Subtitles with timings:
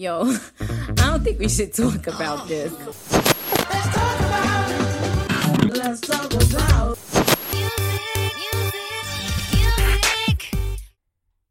[0.00, 0.24] Yo,
[0.60, 2.72] I don't think we should talk about this.
[5.76, 6.96] Let's talk about.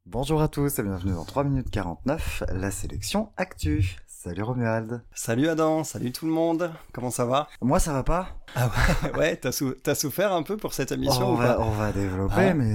[0.07, 3.95] Bonjour à tous et bienvenue dans 3 minutes 49, la sélection Actu.
[4.07, 5.03] Salut Romuald.
[5.13, 7.47] Salut Adam, salut tout le monde, comment ça va?
[7.61, 8.71] Moi ça va pas Ah
[9.03, 11.59] ouais, ouais t'as, sou- t'as souffert un peu pour cette émission on, ou va, pas?
[11.59, 12.53] on va développer Ah.
[12.55, 12.73] mais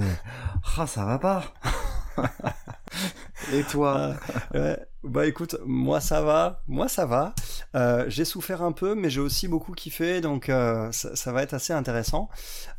[0.77, 1.43] ah, ça va pas.
[3.53, 4.15] et toi
[4.53, 4.77] Ah, ouais.
[5.03, 7.35] Bah écoute, moi ça va, moi ça va.
[7.75, 11.43] Euh, j'ai souffert un peu, mais j'ai aussi beaucoup kiffé, donc euh, ça, ça va
[11.43, 12.27] être assez intéressant.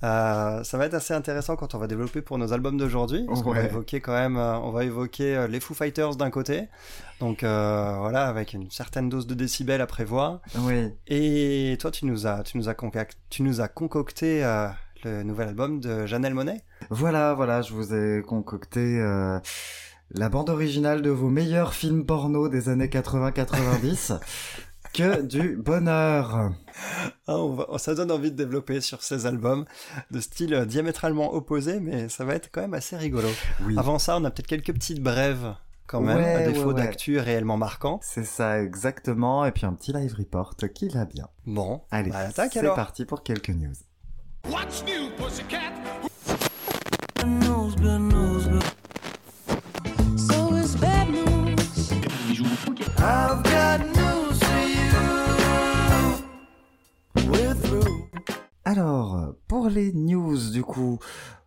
[0.02, 3.42] Euh, ça va être assez intéressant quand on va développer pour nos albums d'aujourd'hui, parce
[3.42, 6.69] qu'on va évoquer quand même, euh, on va évoquer euh, les Foo Fighters d'un côté,
[7.20, 10.41] donc euh, voilà avec une certaine dose de décibels à prévoir.
[10.58, 10.92] Oui.
[11.06, 14.66] Et toi, tu nous as, tu nous as, concac- tu nous as concocté euh,
[15.05, 16.62] le nouvel album de Janelle Monet.
[16.91, 19.38] Voilà, voilà, je vous ai concocté euh,
[20.10, 24.19] la bande originale de vos meilleurs films porno des années 80-90.
[24.92, 26.53] que du bonheur.
[27.27, 29.67] Ah, on va- ça donne envie de développer sur ces albums
[30.11, 33.28] de style euh, diamétralement opposé, mais ça va être quand même assez rigolo.
[33.67, 33.75] Oui.
[33.77, 35.55] Avant ça, on a peut-être quelques petites brèves
[35.86, 36.83] quand même, Ouais, à défaut ouais, ouais.
[36.84, 38.00] d'actu réellement marquant.
[38.02, 41.28] C'est ça exactement, et puis un petit live report qui va bien.
[41.47, 43.75] Bon, Allez, bah, attaque c'est parti pour quelques news.
[44.50, 45.66] What's new, pussycat?
[58.67, 60.98] Alors, pour les news, du coup,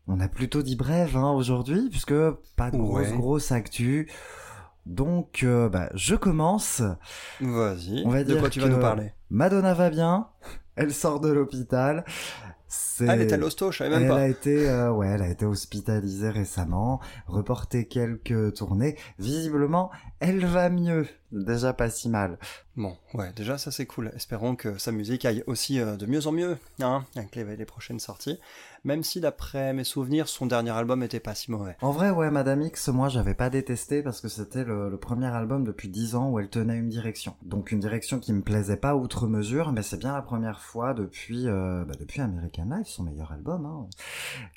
[0.08, 2.14] on a plutôt dit brève hein, aujourd'hui, puisque
[2.56, 3.17] pas de grosse, Ouais.
[3.17, 4.09] grosse actu.
[4.86, 6.81] Donc, euh, bah, je commence.
[7.42, 9.11] Vas-y, On va de dire quoi tu vas nous parler?
[9.30, 10.30] Madonna va bien,
[10.78, 12.06] elle sort de l'hôpital.
[13.02, 14.16] Ah, elle est à l'hosto, je savais même elle pas.
[14.22, 18.95] a été, euh, ouais, elle a été hospitalisée récemment, reporté quelques tournées.
[19.17, 19.89] Visiblement,
[20.20, 21.08] elle va mieux.
[21.31, 22.39] Déjà pas si mal.
[22.75, 24.11] Bon, ouais, déjà ça c'est cool.
[24.16, 27.66] Espérons que sa musique aille aussi euh, de mieux en mieux, hein, avec les, les
[27.66, 28.39] prochaines sorties.
[28.83, 31.76] Même si d'après mes souvenirs, son dernier album était pas si mauvais.
[31.81, 35.27] En vrai, ouais, Madame X, moi, j'avais pas détesté parce que c'était le, le premier
[35.27, 37.36] album depuis 10 ans où elle tenait une direction.
[37.43, 40.93] Donc une direction qui me plaisait pas outre mesure, mais c'est bien la première fois
[40.93, 43.87] depuis, euh, bah, depuis American Life, son meilleur album, hein,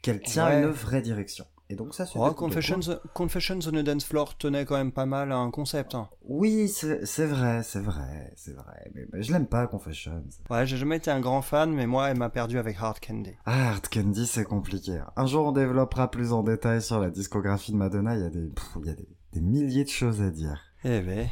[0.03, 0.63] qu'elle tient Ouais.
[0.63, 1.45] une vraie direction.
[1.73, 2.31] Et donc ça, c'est Oh.
[2.35, 2.81] Confessions,
[3.15, 5.95] Confessions on a Dance Floor tenait quand même pas mal à un concept.
[5.95, 6.07] Hein.
[6.23, 8.91] Oui, c'est vrai, c'est vrai, c'est vrai.
[8.95, 10.23] Mais, mais je l'aime pas, Confessions.
[10.51, 13.33] Ouais, j'ai jamais été un grand fan, mais moi, elle m'a perdu avec Hard Candy.
[13.47, 15.01] Ah, Hard Candy, c'est compliqué.
[15.17, 18.17] Un jour, on développera plus en détail sur la discographie de Madonna.
[18.17, 20.61] Il y a des, pff, il y a des, des milliers de choses à dire.
[20.85, 21.27] Eh ben.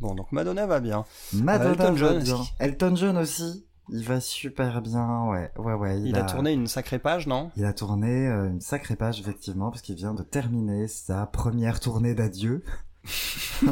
[0.00, 1.04] Bon, donc Madonna va bien.
[1.32, 2.34] Madonna Elton va John, bien.
[2.36, 3.66] est-ce qu'il- Elton John aussi.
[3.88, 6.00] Il va super bien, ouais, ouais, ouais.
[6.00, 6.22] Il, a...
[6.22, 7.50] tourné une sacrée page, non?
[7.56, 11.80] Il a tourné euh, une sacrée page, effectivement, parce qu'il vient de terminer sa première
[11.80, 12.64] tournée d'adieu.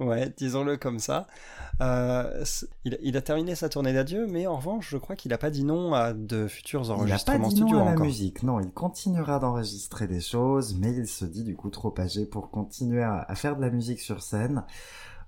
[0.00, 1.26] Ouais, disons-le comme ça.
[1.80, 2.44] Euh,
[2.84, 5.50] il, il a terminé sa tournée d'adieu, mais en revanche, je crois qu'il a pas
[5.50, 8.06] dit non à de futurs Il n'a pas enregistrements dit non à la encore.
[8.06, 8.42] musique.
[8.42, 12.50] Non, il continuera d'enregistrer des choses, mais il se dit du coup trop âgé pour
[12.50, 14.64] continuer à, à faire de la musique sur scène.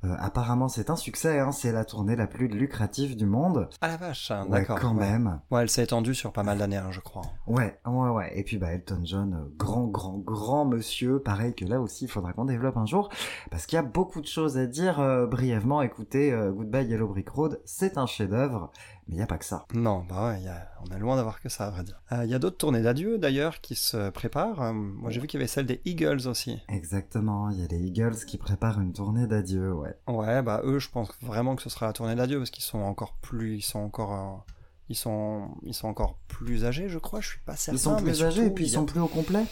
[0.05, 1.41] Euh, apparemment, c'est un succès.
[1.41, 3.69] Hein, c'est la tournée la plus lucrative du monde.
[3.81, 4.79] Ah la vache, hein, Ouais, d'accord.
[4.79, 5.01] quand ouais.
[5.11, 5.41] même.
[5.51, 7.23] Ouais, elle s'est étendue sur pas mal d'années, hein, je crois.
[7.49, 8.33] Ouais, ouais, ouais.
[8.39, 11.21] Et puis bah Elton John, euh, grand, grand, grand monsieur.
[11.21, 13.09] Pareil que là aussi, il faudra qu'on développe un jour,
[13.51, 15.01] parce qu'il y a beaucoup de choses à dire.
[15.01, 18.71] euh, brièvement, écoutez, euh, Goodbye Yellow Brick Road, c'est un chef-d'œuvre,
[19.09, 19.67] mais il y a pas que ça.
[19.75, 22.01] Non, bah ouais, y a- on est loin d'avoir que ça, à vrai dire.
[22.13, 24.73] Il y a d'autres tournées d'adieu, d'ailleurs, qui se préparent.
[24.73, 26.61] Moi, j'ai vu qu'il y avait celle des Eagles aussi.
[26.69, 27.51] Exactement.
[27.51, 29.73] Il y a les Eagles qui préparent une tournée d'adieu.
[29.75, 29.88] Ouais.
[30.07, 32.79] Ouais, bah eux, je pense vraiment que ce sera la tournée d'adieu, parce qu'ils sont
[32.81, 33.57] encore plus...
[33.57, 34.13] Ils sont encore...
[34.15, 34.53] euh,
[34.89, 37.21] Ils sont, ils sont encore plus âgés, je crois.
[37.21, 37.77] Je suis pas certain.
[37.77, 39.45] Ils sont mais plus âgés surtout, et puis il ils a- sont plus au complet.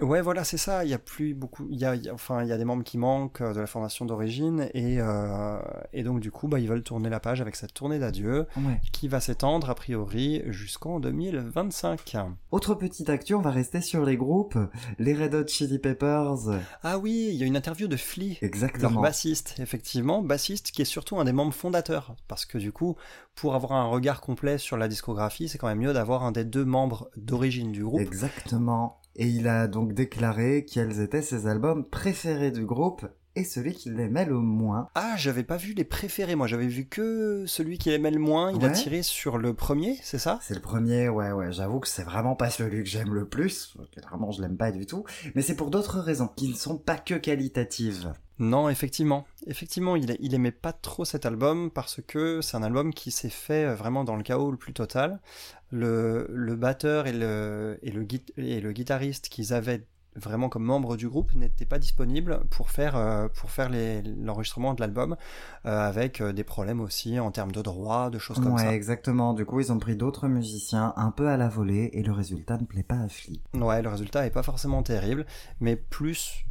[0.00, 0.84] Ouais, voilà, c'est ça.
[0.84, 1.66] Il y a plus beaucoup.
[1.70, 3.52] Il y a, il y a- enfin, il y a des membres qui manquent euh,
[3.54, 5.58] de la formation d'origine et euh,
[5.92, 8.80] et donc du coup, bah, ils veulent tourner la page avec cette tournée d'adieu Ouais.
[8.92, 12.16] qui va s'étendre a priori jusqu'en 2025.
[12.50, 14.58] Autre petite actu, on va rester sur les groupes.
[14.98, 16.60] Les Red Hot Chili Peppers.
[16.82, 19.00] Ah oui, il y a une interview de Flea, leur Exactement.
[19.00, 22.96] bassiste, effectivement, bassiste qui est surtout un des membres fondateurs, parce que du coup,
[23.36, 26.44] pour avoir un regard complet sur la discographie, c'est quand même mieux d'avoir un des
[26.44, 28.00] deux membres d'origine du groupe.
[28.00, 29.00] Exactement.
[29.16, 33.06] Et il a donc déclaré quels étaient ses albums préférés du groupe
[33.36, 34.88] et celui qu'il aimait le moins.
[34.94, 38.52] Ah, j'avais pas vu les préférés, moi j'avais vu que celui qui aimait le moins,
[38.52, 40.38] il a tiré sur le premier, c'est ça?
[40.42, 41.52] C'est le premier, ouais, ouais.
[41.52, 43.76] J'avoue que c'est vraiment pas celui que j'aime le plus.
[43.96, 45.04] Clairement, je l'aime pas du tout.
[45.34, 48.12] Mais c'est pour d'autres raisons, qui ne sont pas que qualitatives.
[48.38, 49.26] Non, effectivement.
[49.46, 53.30] Effectivement, il, il aimait pas trop cet album parce que c'est un album qui s'est
[53.30, 55.20] fait euh, vraiment dans le chaos le plus total.
[55.74, 59.86] Le, le batteur et le, et, le, gui- et le guitariste qu'ils avaient
[60.16, 64.72] vraiment comme membre du groupe, n'était pas disponible pour faire, euh, pour faire les- l'enregistrement
[64.74, 65.16] de l'album,
[65.66, 68.72] euh, avec euh, des problèmes aussi en termes de droits, de choses comme ouais, ça.
[68.74, 69.34] exactement.
[69.34, 72.58] Du coup, ils ont pris d'autres musiciens un peu à la volée et le résultat
[72.58, 73.40] ne plaît pas à Flea.
[73.54, 75.26] Ouais, le résultat est pas forcément terrible,
[75.58, 76.44] mais plus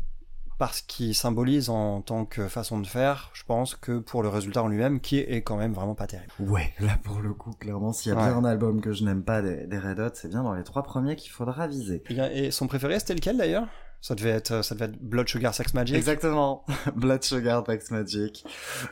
[0.58, 4.64] parce qu'il symbolise en tant que façon de faire, je pense, que pour le résultat
[4.64, 6.32] en lui-même, qui est quand même vraiment pas terrible.
[6.40, 8.26] Ouais, là pour le coup, clairement, s'il y a Ouais.
[8.28, 10.64] bien un album que je n'aime pas des, des Red Hot, c'est bien dans les
[10.64, 12.04] trois premiers qu'il faudra viser.
[12.10, 13.68] Et, et son préféré, c'était lequel d'ailleurs?
[14.02, 15.96] Ça devait, être, ça devait être Blood Sugar Sex Magic.
[15.96, 16.66] Exactement.
[16.96, 18.46] Blood Sugar Tex Magic.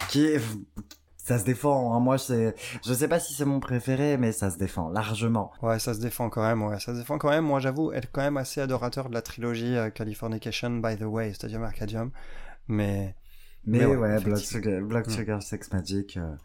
[0.10, 0.42] Qui est...
[1.32, 2.00] Ça se défend, hein.
[2.02, 2.56] moi c'est...
[2.86, 5.54] Je sais pas si c'est mon préféré, mais ça se défend largement.
[5.62, 7.46] Ouais, ça se défend quand même, ouais, ça se défend quand même.
[7.46, 11.34] Moi, j'avoue être quand même assez adorateur de la trilogie euh, Californication, By the Way,
[11.34, 12.12] Stadium Arcadium.
[12.68, 13.16] Mais,
[13.66, 14.64] Mais, Mais ouais, ouais, Blood effectivement.
[14.64, 15.12] Sugar, Blood Mm.
[15.12, 16.18] Sugar Sex Magic...
[16.18, 16.36] euh,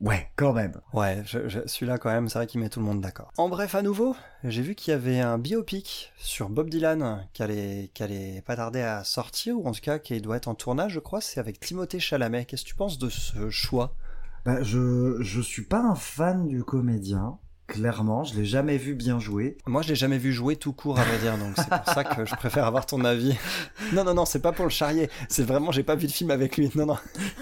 [0.00, 0.80] Ouais, quand même.
[0.94, 3.30] ouais, je, je- celui-là quand même, c'est vrai qu'il met tout le monde d'accord.
[3.36, 7.42] En bref, à nouveau, j'ai vu qu'il y avait un biopic sur Bob Dylan qui
[7.42, 10.54] allait, qui allait pas tarder à sortir, ou en tout cas qui doit être en
[10.54, 12.46] tournage, je crois, c'est avec Timothée Chalamet.
[12.46, 13.94] Qu'est-ce que tu penses de ce choix?
[14.46, 17.38] Bah, je, je suis pas un fan du comédien.
[17.70, 19.56] Clairement, je l'ai jamais vu bien jouer.
[19.66, 22.04] Moi, je l'ai jamais vu jouer tout court, à vrai dire, donc c'est pour ça
[22.04, 23.36] que je préfère avoir ton avis.
[23.92, 25.10] Non, non, non, c'est pas pour le charrier.
[25.28, 26.70] C'est vraiment, j'ai pas vu de film avec lui.
[26.76, 26.96] Non, non.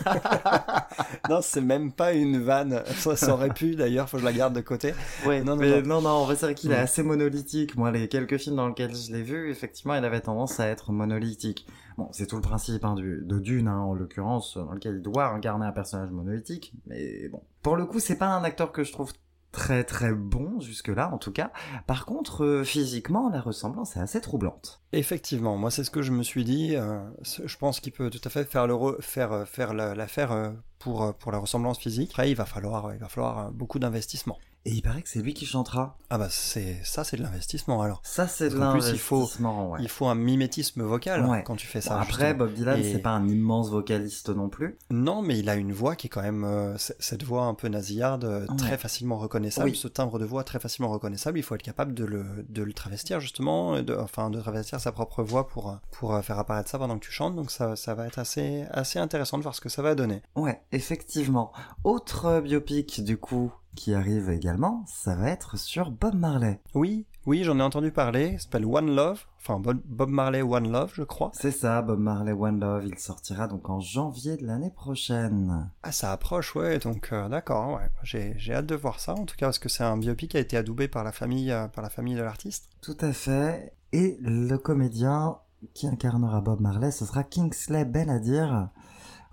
[1.28, 2.82] non, c'est même pas une vanne.
[2.96, 4.94] Ça, ça aurait pu, d'ailleurs, faut que je la garde de côté.
[5.26, 5.96] Ouais, Non, non, mais non.
[5.96, 6.84] non, non, en vrai, c'est vrai qu'il est Mm.
[6.84, 7.76] assez monolithique.
[7.76, 10.92] Moi, les quelques films dans lesquels je l'ai vu, effectivement, il avait tendance à être
[10.92, 11.66] monolithique.
[11.96, 15.02] Bon, c'est tout le principe hein, du, de Dune, hein, en l'occurrence, dans lequel il
[15.02, 16.72] doit incarner un personnage monolithique.
[16.86, 19.12] Mais bon, pour le coup, c'est pas un acteur que je trouve
[19.52, 21.50] très très bon jusque-là, en tout cas.
[21.86, 24.80] Par contre, euh, physiquement, la ressemblance est assez troublante.
[24.92, 26.76] Effectivement, moi, c'est ce que je me suis dit.
[26.76, 28.66] euh, je pense qu'il peut tout à fait faire
[29.00, 32.10] faire, euh, faire la- l'affaire pour, la ressemblance physique.
[32.10, 34.38] Après, il va falloir, il va falloir beaucoup d'investissement.
[34.64, 35.96] Et il paraît que c'est lui qui chantera.
[36.10, 38.00] Ah bah, c'est, ça, c'est de l'investissement, alors.
[38.04, 39.78] Ça, c'est de plus, il faut- l'investissement, ouais.
[39.82, 41.42] Il faut un mimétisme vocal Ouais.
[41.44, 42.00] quand tu fais Bon, ça.
[42.00, 42.34] après.
[42.34, 44.76] Bob Dylan, Et- c'est pas un immense vocaliste non plus.
[44.90, 47.68] Non, mais il a une voix qui est quand même euh, cette voix un peu
[47.68, 48.56] nasillarde, euh, Ouais.
[48.56, 49.70] très facilement reconnaissable.
[49.70, 49.76] Oui.
[49.76, 51.38] Ce timbre de voix très facilement reconnaissable.
[51.38, 54.92] Il faut être capable de le, de le travestir justement, de, enfin de travestir sa
[54.92, 57.36] propre voix pour pour euh, faire apparaître ça pendant que tu chantes.
[57.36, 60.22] Donc ça ça va être assez assez intéressant de voir ce que ça va donner.
[60.36, 61.52] Ouais, effectivement.
[61.84, 66.60] Autre biopic, du coup, qui arrive également, ça va être sur Bob Marley.
[66.74, 68.30] Oui, oui, j'en ai entendu parler.
[68.32, 71.30] Il s'appelle One Love, enfin Bob Marley One Love, je crois.
[71.32, 75.70] C'est ça, Bob Marley One Love, il sortira donc en janvier de l'année prochaine.
[75.84, 76.80] Ah, ça approche, ouais.
[76.80, 77.88] Donc euh, d'accord, ouais.
[78.02, 80.36] J'ai j'ai hâte de voir ça en tout cas parce que c'est un biopic qui
[80.36, 82.68] a été adoubé par la famille euh, par la famille de l'artiste.
[82.82, 83.74] Tout à fait.
[83.92, 85.38] Et le comédien
[85.74, 88.70] qui incarnera Bob Marley, ce sera Kingsley Benadir,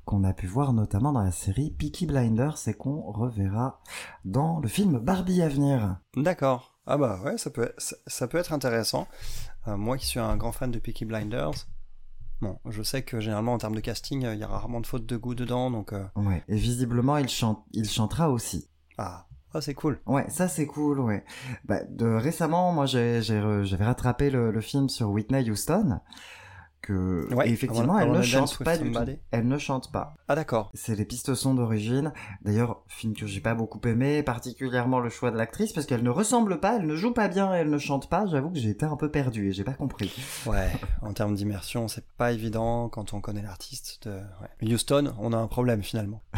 [0.05, 3.81] qu'on a pu voir notamment dans la série Peaky Blinders et qu'on reverra
[4.23, 5.97] dans le film Barbie à venir.
[6.15, 6.77] D'accord.
[6.87, 9.07] Ah bah ouais, ça peut, ça, ça peut être intéressant.
[9.67, 11.67] Euh, moi qui suis un grand fan de Peaky Blinders,
[12.41, 14.85] bon, je sais que généralement en termes de casting, euh, il y a rarement de
[14.87, 16.43] fautes de goût dedans, donc euh, Ouais.
[16.47, 18.69] Et visiblement, il, chante, il chantera aussi.
[18.99, 19.99] ah, ah c'est cool.
[20.05, 21.23] Ouais, ça c'est cool, ouais.
[21.63, 25.99] Bah, de, récemment, moi j'avais rattrapé le, le film sur Whitney Houston,
[26.85, 28.99] que Ouais, et effectivement elle ne chante pas du tout.
[29.31, 30.15] Elle ne chante pas.
[30.27, 30.71] Ah d'accord.
[30.73, 32.13] C'est les pistes son d'origine.
[32.41, 36.09] D'ailleurs, film que j'ai pas beaucoup aimé, particulièrement le choix de l'actrice, parce qu'elle ne
[36.09, 38.25] ressemble pas, elle ne joue pas bien, et elle ne chante pas.
[38.27, 40.13] J'avoue que j'ai été un peu perdu et j'ai pas compris.
[40.45, 40.71] Ouais,
[41.01, 44.07] en termes d'immersion, c'est pas évident quand on connaît l'artiste.
[44.07, 44.11] De...
[44.11, 44.73] ouais.
[44.73, 46.21] Houston, on a un problème finalement.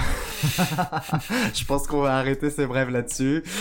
[1.53, 3.43] Je pense qu'on va arrêter ces brèves là-dessus.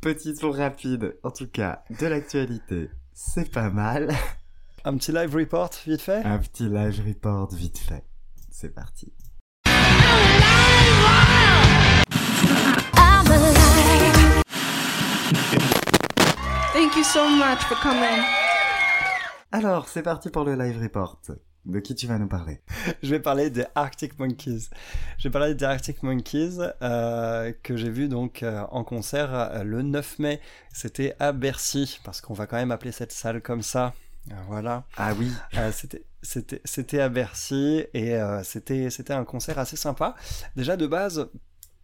[0.00, 2.88] Petit tour rapide, en tout cas, de l'actualité.
[3.20, 4.14] C'est pas mal.
[4.84, 6.24] Un petit live report, vite fait.
[6.24, 8.04] Un petit live report vite fait.
[8.48, 9.12] C'est parti.
[16.72, 18.22] Thank you so much for coming.
[19.50, 21.20] Alors, c'est parti pour le live report.
[21.68, 22.60] De qui tu vas nous parler
[23.02, 24.70] Je vais parler des Arctic Monkeys.
[25.18, 29.62] Je vais parler des Arctic Monkeys euh, que j'ai vu donc euh, en concert euh,
[29.64, 30.40] le 9 mai.
[30.72, 33.92] C'était à Bercy parce qu'on va quand même appeler cette salle comme ça.
[34.48, 34.84] Voilà.
[34.96, 35.30] Ah oui.
[35.72, 40.14] C'était c'était c'était à Bercy et c'était c'était un concert assez sympa.
[40.56, 41.28] Déjà de base.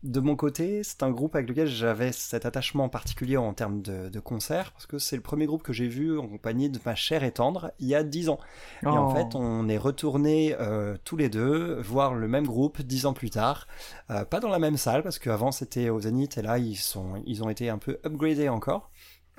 [0.05, 4.11] De mon côté, c'est un groupe avec lequel j'avais cet attachement particulier en termes de,
[4.11, 6.95] de concert, parce que c'est le premier groupe que j'ai vu en compagnie de ma
[6.95, 8.39] chère et tendre il y a 10 ans.
[8.87, 9.09] Et en Oh.
[9.09, 13.31] fait, on est retournés euh, tous les deux voir le même groupe dix ans plus
[13.31, 13.67] tard.
[14.11, 17.23] Euh, pas dans la même salle, parce qu'avant c'était au Zénith, et là ils, sont,
[17.25, 18.91] ils ont été un peu upgradés encore.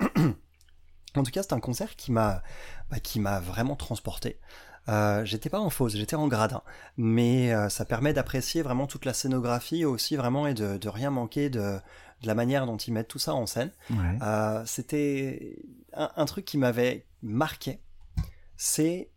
[1.16, 2.42] en tout cas, c'est un concert qui m'a
[2.90, 4.38] bah, qui m'a vraiment transporté.
[4.88, 6.62] Euh, j'étais pas en fausse, j'étais en gradin,
[6.96, 11.10] mais euh, ça permet d'apprécier vraiment toute la scénographie aussi vraiment et de, de rien
[11.10, 11.78] manquer de,
[12.22, 13.72] de la manière dont ils mettent tout ça en scène.
[13.90, 14.18] Ouais.
[14.22, 15.58] Euh, C'était
[15.92, 17.80] un, un truc qui m'avait marqué,
[18.56, 19.10] c'est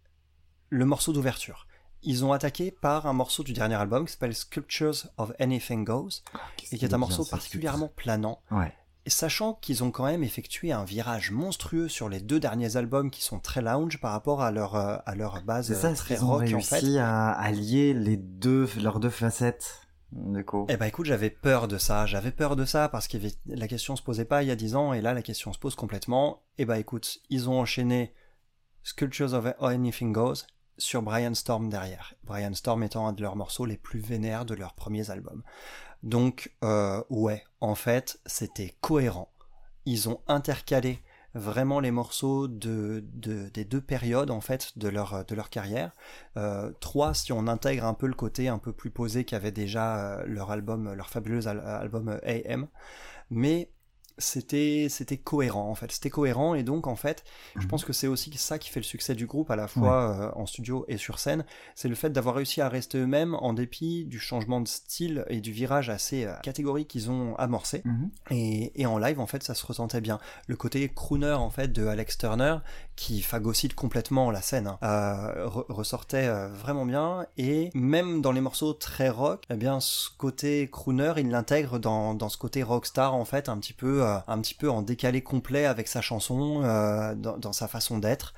[0.69, 1.67] le morceau d'ouverture.
[2.01, 6.23] Ils ont attaqué par un morceau du dernier album qui s'appelle Sculptures of Anything Goes
[6.57, 8.41] Qu'est-ce et qui est un morceau ce particulièrement planant.
[8.51, 8.73] Ouais.
[9.09, 13.23] Sachant qu'ils ont quand même effectué un virage monstrueux sur les deux derniers albums qui
[13.23, 16.27] sont très lounge par rapport à leur, euh, à leur base ça, euh, très ont
[16.27, 16.97] rock réussi en fait.
[16.99, 19.81] à, à lier les deux, leurs deux facettes
[20.69, 23.95] Eh ben écoute, j'avais peur de ça, j'avais peur de ça parce que la question
[23.95, 26.41] se posait pas il y a 10 ans et là la question se pose complètement.
[26.57, 28.13] Eh ben écoute, ils ont enchaîné
[28.83, 30.45] Sculptures of Anything Goes
[30.79, 32.15] sur Brian Storm derrière.
[32.23, 35.43] Brian Storm étant un de leurs morceaux les plus vénères de leurs premiers albums.
[36.01, 39.31] Donc euh, ouais, en fait, c'était cohérent.
[39.85, 41.03] Ils ont intercalé
[41.35, 45.91] vraiment les morceaux de, de- des deux périodes en fait de leur de leur carrière.
[46.37, 49.97] Euh, trois si on intègre un peu le côté un peu plus posé qu'avait déjà
[50.19, 52.67] euh, leur album, leur fabuleux al- album AM,
[53.29, 53.69] mais
[54.19, 57.23] c'était c'était cohérent en fait, c'était cohérent et donc en fait,
[57.55, 57.67] je Mhm.
[57.67, 60.39] pense que c'est aussi ça qui fait le succès du groupe à la fois euh,
[60.39, 61.45] en studio et sur scène,
[61.75, 65.41] c'est le fait d'avoir réussi à rester eux-mêmes en dépit du changement de style et
[65.41, 67.81] du virage assez euh, catégorique qu'ils ont amorcé.
[67.85, 68.11] Mhm.
[68.31, 70.19] Et, et en live, en fait, ça se ressentait bien.
[70.47, 72.57] Le côté crooner, en fait, de Alex Turner,
[72.99, 77.25] qui phagocyte complètement la scène, hein, euh, re- ressortait euh, vraiment bien.
[77.37, 82.13] Et même dans les morceaux très rock, eh bien, ce côté crooner, il l'intègre dans,
[82.13, 85.21] dans ce côté rockstar, en fait, un petit peu, euh, un petit peu en décalé
[85.21, 86.59] complet avec sa chanson,
[87.15, 88.33] dans, dans sa façon d'être.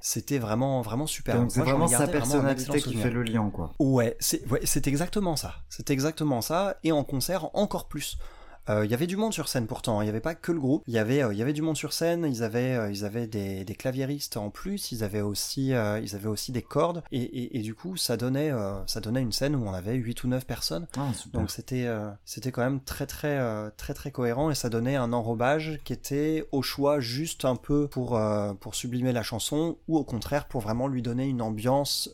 [0.00, 1.36] C'était vraiment, vraiment super.
[1.36, 3.02] Donc c'est vraiment sa vraiment personnalité qui souvenir.
[3.04, 3.72] fait le lien, quoi.
[3.78, 5.54] Ouais, c'est ouais, c'est exactement ça.
[5.68, 6.78] C'est exactement ça.
[6.82, 8.18] Et en concert, encore plus.
[8.68, 10.60] Euh, Il y avait du monde sur scène pourtant, il n'y avait pas que le
[10.60, 12.90] groupe, il y avait, euh, il y avait du monde sur scène, ils avaient, euh,
[12.90, 16.62] ils avaient des, des claviéristes en plus, ils avaient aussi, euh, ils avaient aussi des
[16.62, 18.50] cordes, et, et, et du coup ça donnait,
[18.86, 21.86] ça donnait une scène où on avait 8 ou 9 personnes, Ah, donc c'était
[22.24, 23.38] c'était quand même très très
[23.76, 27.88] très très cohérent et ça donnait un enrobage qui était au choix juste un peu
[27.88, 28.18] pour
[28.60, 32.10] pour sublimer la chanson ou au contraire pour vraiment lui donner une ambiance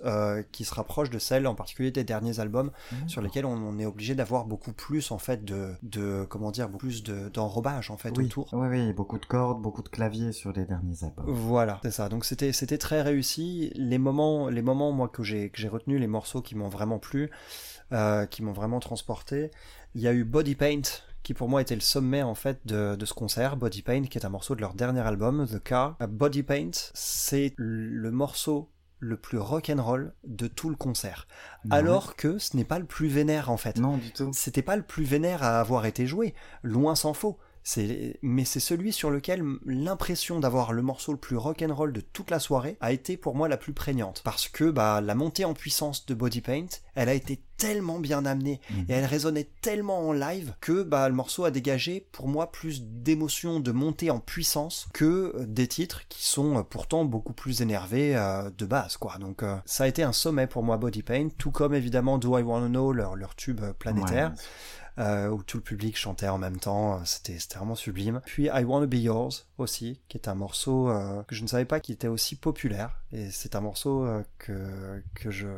[0.53, 2.71] qui se rapproche de celle en particulier des derniers albums
[3.07, 6.69] sur lesquels on, on est obligé d'avoir beaucoup plus en fait de de comment dire
[6.69, 8.27] beaucoup plus de d'enrobage en fait oui.
[8.27, 8.49] autour.
[8.53, 11.25] Oui, oui, beaucoup de cordes, beaucoup de claviers sur les derniers albums.
[11.29, 12.09] Voilà, c'est ça.
[12.09, 13.73] Donc c'était c'était très réussi.
[13.75, 16.99] Les moments les moments moi que j'ai que j'ai retenu les morceaux qui m'ont vraiment
[16.99, 17.31] plu,
[17.93, 19.51] euh, qui m'ont vraiment transporté.
[19.95, 20.83] Il y a eu Body Paint
[21.23, 23.57] qui pour moi était le sommet en fait de, de ce concert.
[23.57, 25.97] Body Paint qui est un morceau de leur dernier album The Car.
[26.09, 28.72] Body Paint c'est le morceau
[29.03, 31.27] le plus rock'n'roll de tout le concert.
[31.65, 31.77] Non.
[31.77, 34.31] Alors que ce n'est pas le plus vénère en fait Non, du tout.
[34.33, 37.37] c'était pas le plus vénère à avoir été joué, loin s'en faut.
[37.65, 42.31] C'est, mais c'est celui sur lequel l'impression d'avoir le morceau le plus rock'n'roll de toute
[42.31, 44.21] la soirée a été pour moi la plus prégnante.
[44.25, 48.27] Parce que bah, la montée en puissance de Body Paint, elle a été tellement bien
[48.27, 48.87] amenée Mhm.
[48.89, 52.83] et elle résonnait tellement en live que bah, le morceau a dégagé pour moi plus
[52.83, 57.63] d'émotion, de montée en puissance que euh, des titres qui sont euh, pourtant beaucoup plus
[57.63, 58.97] énervés euh, de base.
[58.97, 59.17] quoi.
[59.21, 62.37] Donc euh, ça a été un sommet pour moi Body Paint, tout comme évidemment Do
[62.37, 64.37] I Wanna Know, leur, leur tube planétaire Ouais.
[64.99, 68.21] Euh, où tout le public chantait en même temps, euh, c'était vraiment sublime.
[68.27, 71.65] Puis I Wanna Be Yours aussi, qui est un morceau euh, que je ne savais
[71.65, 75.49] pas qu'il était aussi populaire, et c'est un morceau euh, que que je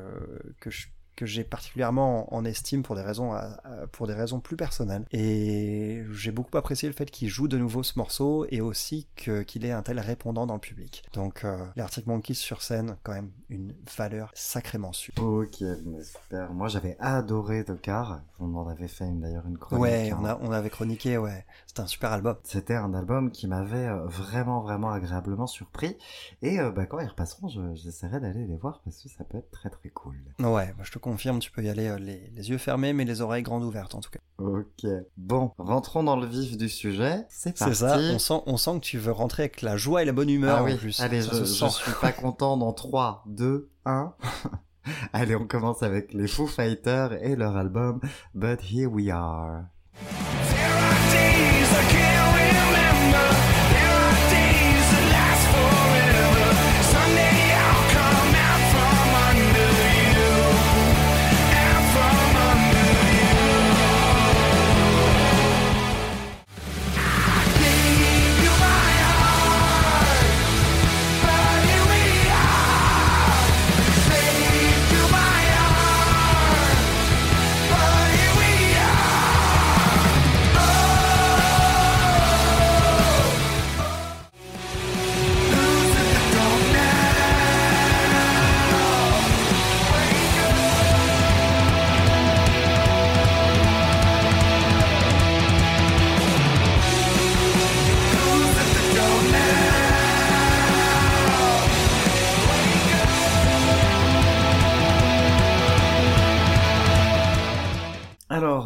[0.60, 4.40] que je que j'ai particulièrement en, estime pour des raisons euh, euh, pour des raisons
[4.40, 8.60] plus personnelles et j'ai beaucoup apprécié le fait qu'il joue de nouveau ce morceau et
[8.60, 12.34] aussi que qu'il ait un tel répondant dans le public donc euh, les Arctic Monkeys
[12.34, 16.52] sur scène quand même une valeur sacrément sûre Ok, mais super.
[16.52, 18.20] Moi, j'avais adoré The Car.
[18.40, 19.82] On en avait fait d'ailleurs une chronique.
[19.82, 20.18] ouais hein.
[20.20, 23.86] on a on avait chroniqué ouais c'était un super album C'était un album qui m'avait
[23.88, 25.96] euh, vraiment, vraiment agréablement surpris.
[26.42, 29.38] Et euh, bah, quand ils repasseront, je- j'essaierai d'aller les voir parce que ça peut
[29.38, 30.16] être très, très cool.
[30.38, 33.04] Ouais, bah, je te confirme, tu peux y aller euh, les, les yeux fermés, mais
[33.04, 34.18] les oreilles grandes ouvertes en tout cas.
[34.38, 34.84] Ok.
[35.16, 37.26] Bon, rentrons dans le vif du sujet.
[37.28, 37.76] C'est C'est parti.
[37.76, 40.30] ça, on sent, on sent que tu veux rentrer avec la joie et la bonne
[40.30, 40.98] humeur Ah en oui, plus.
[41.00, 41.82] allez, Ça je, se je sent.
[41.82, 44.14] suis pas content dans 3, 2, 1.
[45.12, 48.00] allez, on commence avec les Foo Fighters et leur album
[48.34, 49.64] But Here We Are.
[50.00, 53.33] There are days I can't remember.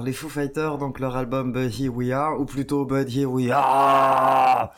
[0.02, 3.50] Les Foo Fighters, donc leur album But Here We Are, ou plutôt But Here We
[3.50, 4.72] Are.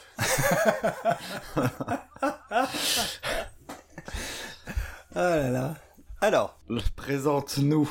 [5.14, 5.74] Ah là là.
[6.20, 6.58] Alors,
[6.96, 7.90] Présente-nous.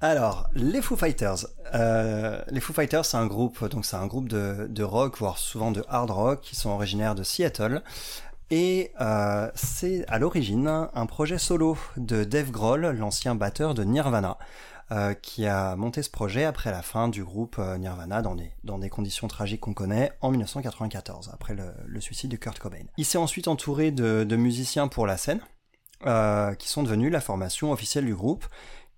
[0.00, 1.46] Alors, les Foo Fighters.
[1.74, 5.38] Euh, les Foo Fighters, c'est un groupe, donc c'est un groupe de, de rock, voire
[5.38, 7.82] souvent de hard rock, qui sont originaires de Seattle.
[8.50, 14.38] Et euh, c'est à l'origine un projet solo de Dave Grohl, l'ancien batteur de Nirvana,
[14.92, 18.36] euh, qui a monté ce projet après la fin du groupe euh, Nirvana dans
[18.78, 22.84] des, conditions tragiques qu'on connaît en 1994, après le, suicide de Kurt Cobain.
[22.96, 25.40] Il s'est ensuite entouré de, de musiciens pour la scène,
[26.06, 28.46] euh, qui sont devenus la formation officielle du groupe,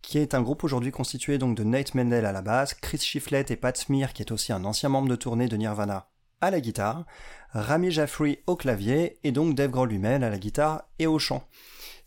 [0.02, 3.50] qui est un groupe aujourd'hui constitué donc de Nate Mendel à la basse, Chris Shiflett
[3.50, 6.10] et Pat Smear, qui est aussi un ancien membre de tournée de Nirvana,
[6.42, 7.06] à la guitare,
[7.52, 11.44] Rami Jaffrey au clavier, et donc Dave Grohl lui-même à la guitare et au chant.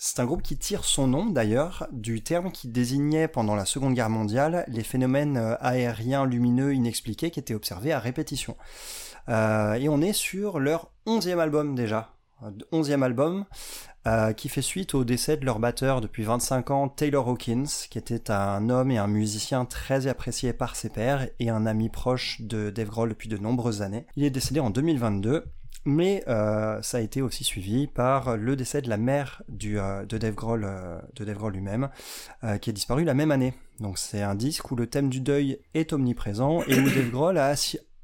[0.03, 3.93] C'est un groupe qui tire son nom d'ailleurs du terme qui désignait pendant la Seconde
[3.93, 8.57] Guerre mondiale les phénomènes euh, aériens lumineux inexpliqués qui étaient observés à répétition.
[9.29, 12.15] Euh, et on est sur leur onzième album déjà.
[12.41, 13.45] Euh, Onzième album,
[14.37, 18.31] qui fait suite au décès de leur batteur depuis 25 ans, Taylor Hawkins, qui était
[18.31, 22.71] un homme et un musicien très apprécié par ses pairs et un ami proche de
[22.71, 24.07] Dave Grohl depuis de nombreuses années.
[24.15, 25.45] Il est décédé en 2022.
[25.85, 30.17] Mais euh, ça a été aussi suivi par le décès de la mère euh, de
[30.17, 31.89] Dave Grohl, euh, Grohl lui-même,
[32.61, 33.53] qui a disparu la même année.
[33.79, 37.37] Donc c'est un disque où le thème du deuil est omniprésent et où Dave Grohl
[37.39, 37.55] a,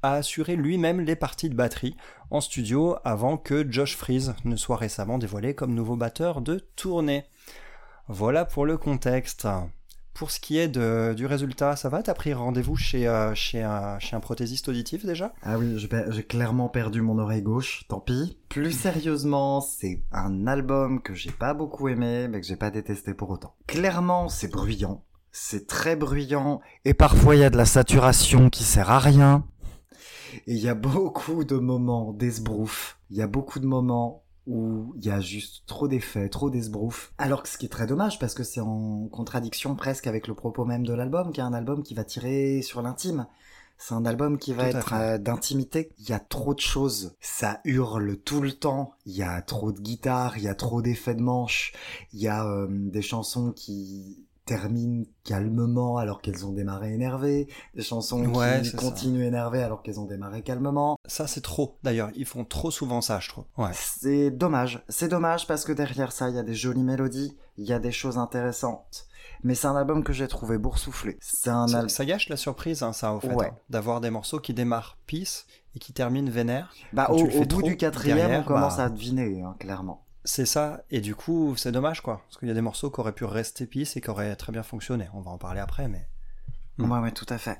[0.02, 1.96] a assuré lui-même les parties de batterie
[2.30, 7.26] en studio avant que Josh Freeze ne soit récemment dévoilé comme nouveau batteur de tournée.
[8.08, 9.46] Voilà pour le contexte.
[10.18, 12.02] Pour ce qui est de, du résultat, ça va?
[12.02, 15.32] T'as pris rendez-vous chez, euh, chez, un, chez prothésiste auditif déjà?
[15.44, 18.36] Ah oui, j'ai clairement perdu mon oreille gauche, tant pis.
[18.48, 23.14] Plus sérieusement, c'est un album que j'ai pas beaucoup aimé, mais que j'ai pas détesté
[23.14, 23.54] pour autant.
[23.68, 25.04] Clairement, c'est bruyant.
[25.30, 29.44] C'est très bruyant, et parfois il y a de la saturation qui sert à rien.
[30.48, 32.98] Et il y a beaucoup de moments d'esbrouf.
[33.10, 37.12] Il y a beaucoup de moments où il y a juste trop d'effets, trop d'esbrouf.
[37.18, 40.34] Alors que ce qui est très dommage parce que c'est en contradiction presque avec le
[40.34, 43.26] propos même de l'album, qui est un album qui va tirer sur l'intime.
[43.76, 45.92] C'est un album qui va Tout être euh, d'intimité.
[45.98, 47.14] Il y a trop de choses.
[47.20, 48.94] Ça hurle tout le temps.
[49.06, 51.72] Il y a trop de guitare, il y a trop d'effets de manche.
[52.12, 57.48] Il y a euh, des chansons qui terminent calmement alors qu'elles ont démarré énervées.
[57.74, 60.96] Des chansons Ouais, qui continuent énervées alors qu'elles ont démarré calmement.
[61.06, 63.44] Ça c'est trop d'ailleurs, ils font trop souvent ça je trouve.
[63.58, 63.70] Ouais.
[63.74, 64.82] C'est dommage.
[64.88, 67.78] C'est dommage parce que derrière ça, il y a des jolies mélodies, il y a
[67.78, 69.06] des choses intéressantes.
[69.44, 71.16] Mais c'est un album que j'ai trouvé boursouflé.
[71.20, 73.46] C'est un Ça, gâche la surprise, hein, ça, au fait, Ouais.
[73.46, 76.72] hein, d'avoir des morceaux qui démarrent peace et qui terminent vénère.
[76.92, 80.04] Bah, quand au, bout trop du quatrième, derrière, on commence bah- à deviner, hein, clairement.
[80.28, 82.20] C'est ça, et du coup, c'est dommage, quoi.
[82.26, 84.52] Parce qu'il y a des morceaux qui auraient pu rester peace et qui auraient très
[84.52, 85.08] bien fonctionné.
[85.14, 86.06] On va en parler après, mais.
[86.76, 86.92] Hmm.
[86.92, 87.58] Ouais, ouais, tout à fait.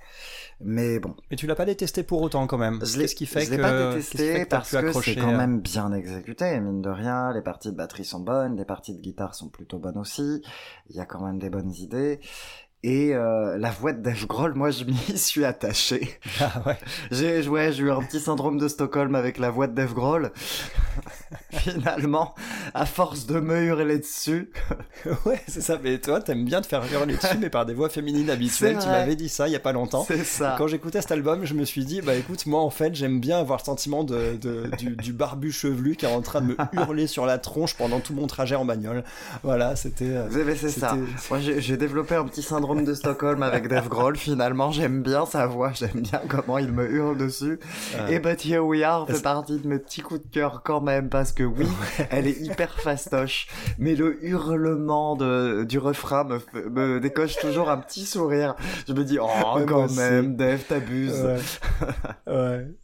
[0.60, 2.78] Mais bon, Mais tu l'as pas détesté pour autant, quand même.
[2.84, 3.60] je l'ai Qu'est-ce qui fait je que.
[3.62, 7.32] pas détesté que t'as parce que c'est quand même bien exécuté, mine de rien.
[7.32, 10.42] Les parties de batterie sont bonnes, les parties de guitare sont plutôt bonnes aussi.
[10.90, 12.20] Il y a quand même des bonnes idées.
[12.84, 16.16] Et euh, la voix de Dave Grohl, moi je m'y suis attaché.
[16.40, 16.78] Ah ouais.
[17.10, 20.30] J'ai joué, j'ai eu un petit syndrome de Stockholm avec la voix de Dave Grohl.
[21.50, 22.34] Finalement,
[22.74, 24.50] à force de me hurler dessus,
[25.26, 25.78] ouais, c'est ça.
[25.82, 28.78] Mais toi, t'aimes bien te faire hurler dessus, mais par des voix féminines habituelles.
[28.80, 30.04] Tu m'avais dit ça il y a pas longtemps.
[30.06, 30.54] c'est ça.
[30.58, 33.38] Quand j'écoutais cet album, je me suis dit, bah écoute, moi en fait, j'aime bien
[33.38, 36.56] avoir le sentiment de, de- du, du barbu chevelu qui est en train de me
[36.74, 39.02] hurler sur la tronche pendant tout mon trajet en bagnole.
[39.42, 40.04] Voilà, c'était.
[40.10, 40.96] euh, Mais c'est ça.
[41.30, 44.16] Moi, j'ai développé un petit syndrome de Stockholm avec Dave Grohl.
[44.16, 47.58] Finalement, j'aime bien sa voix, j'aime bien comment il me hurle dessus.
[47.96, 50.80] euh, Et But Here We Are fait partie de mes petits coups de cœur quand
[50.80, 51.66] même, parce que oui,
[52.10, 58.04] elle est hyper fastoche, mais le hurlement de, du refrain me, décoche toujours un petit
[58.04, 58.54] sourire.
[58.86, 59.26] Je me dis, oh,
[59.56, 61.24] Ouais, quand même, Dave, t'abuses.
[61.24, 61.38] Ouais.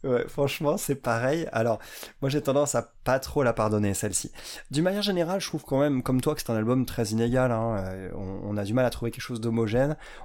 [0.03, 1.47] ouais, ouais, franchement, c'est pareil.
[1.51, 1.79] Alors,
[2.21, 4.31] moi, j'ai tendance à pas trop la pardonner, celle-ci.
[4.71, 7.51] D'une manière générale, je trouve quand même, comme toi, que c'est un album très inégal.
[7.51, 7.75] hein.
[7.77, 9.74] Euh, On, on a du mal à trouver quelque chose d'homogène.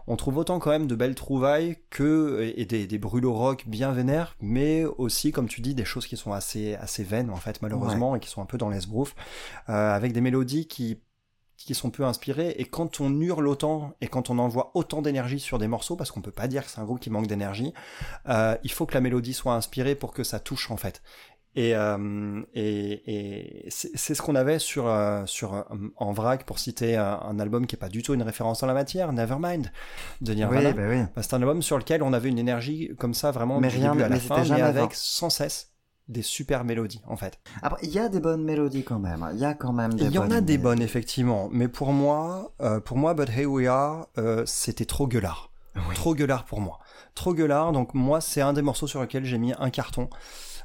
[0.07, 3.93] On trouve autant quand même de belles trouvailles que et des, des brûlots rock bien
[3.93, 7.63] vénères, mais aussi, comme tu dis, des choses qui sont assez assez vaines en fait,
[7.63, 9.15] malheureusement, et qui sont un peu dans l'esbrouf,
[9.69, 11.01] euh, avec des mélodies qui
[11.57, 12.55] qui sont peu inspirées.
[12.59, 16.11] Et quand on hurle autant et quand on envoie autant d'énergie sur des morceaux parce
[16.11, 17.75] qu'on peut pas dire que c'est un groupe qui manque d'énergie
[18.29, 21.03] euh, il faut que la mélodie soit inspirée pour que ça touche en fait
[21.57, 25.63] et, euh, et, et c'est ce qu'on avait sur euh, sur euh,
[25.97, 28.67] en vrac pour citer un, un album qui est pas du tout une référence en
[28.67, 29.71] la matière Nevermind
[30.21, 31.03] de Nirvana Oui, bah oui.
[31.17, 33.77] Bah, c'est un album sur lequel on avait une énergie comme ça vraiment Mais du
[33.79, 35.73] rien- début à la fin mais avec sans cesse
[36.09, 39.29] des super mélodies en fait Après, il y a des bonnes mélodies quand même.
[39.33, 41.93] Il y a quand même des il y en a des bonnes effectivement, mais pour
[41.93, 45.51] moi, euh, pour moi, But Here We Are, euh, c'était trop gueulard.
[45.95, 46.81] Trop gueulard pour moi.
[47.15, 50.11] Trop gueulard, donc moi c'est un des morceaux sur lequel j'ai mis un carton.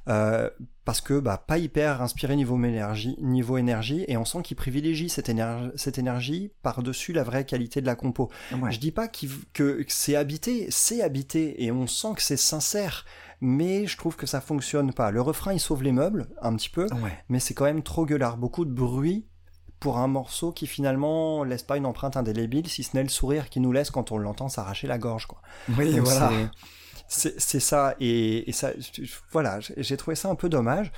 [0.07, 0.49] Euh,
[0.83, 5.09] parce que bah, pas hyper inspiré niveau énergie, niveau énergie et on sent qu'il privilégie
[5.09, 8.29] cette énergie, cette énergie par-dessus la vraie qualité de la compo.
[8.61, 8.71] Ouais.
[8.71, 13.03] Je dis pas que, que c'est habité, c'est habité et on sent que c'est sincère,
[13.41, 15.09] mais je trouve que ça fonctionne pas.
[15.09, 17.17] Le refrain il sauve les meubles un petit peu, Ouais.
[17.29, 19.25] mais c'est quand même trop gueulard, beaucoup de bruit
[19.79, 23.49] pour un morceau qui finalement laisse pas une empreinte indélébile, si ce n'est le sourire
[23.49, 25.25] qui nous laisse quand on l'entend s'arracher la gorge.
[25.25, 25.41] Quoi.
[25.77, 26.31] Oui, Donc voilà.
[27.07, 28.71] C'est- ça, et, et ça,
[29.31, 30.91] voilà, j'ai trouvé ça un peu dommage.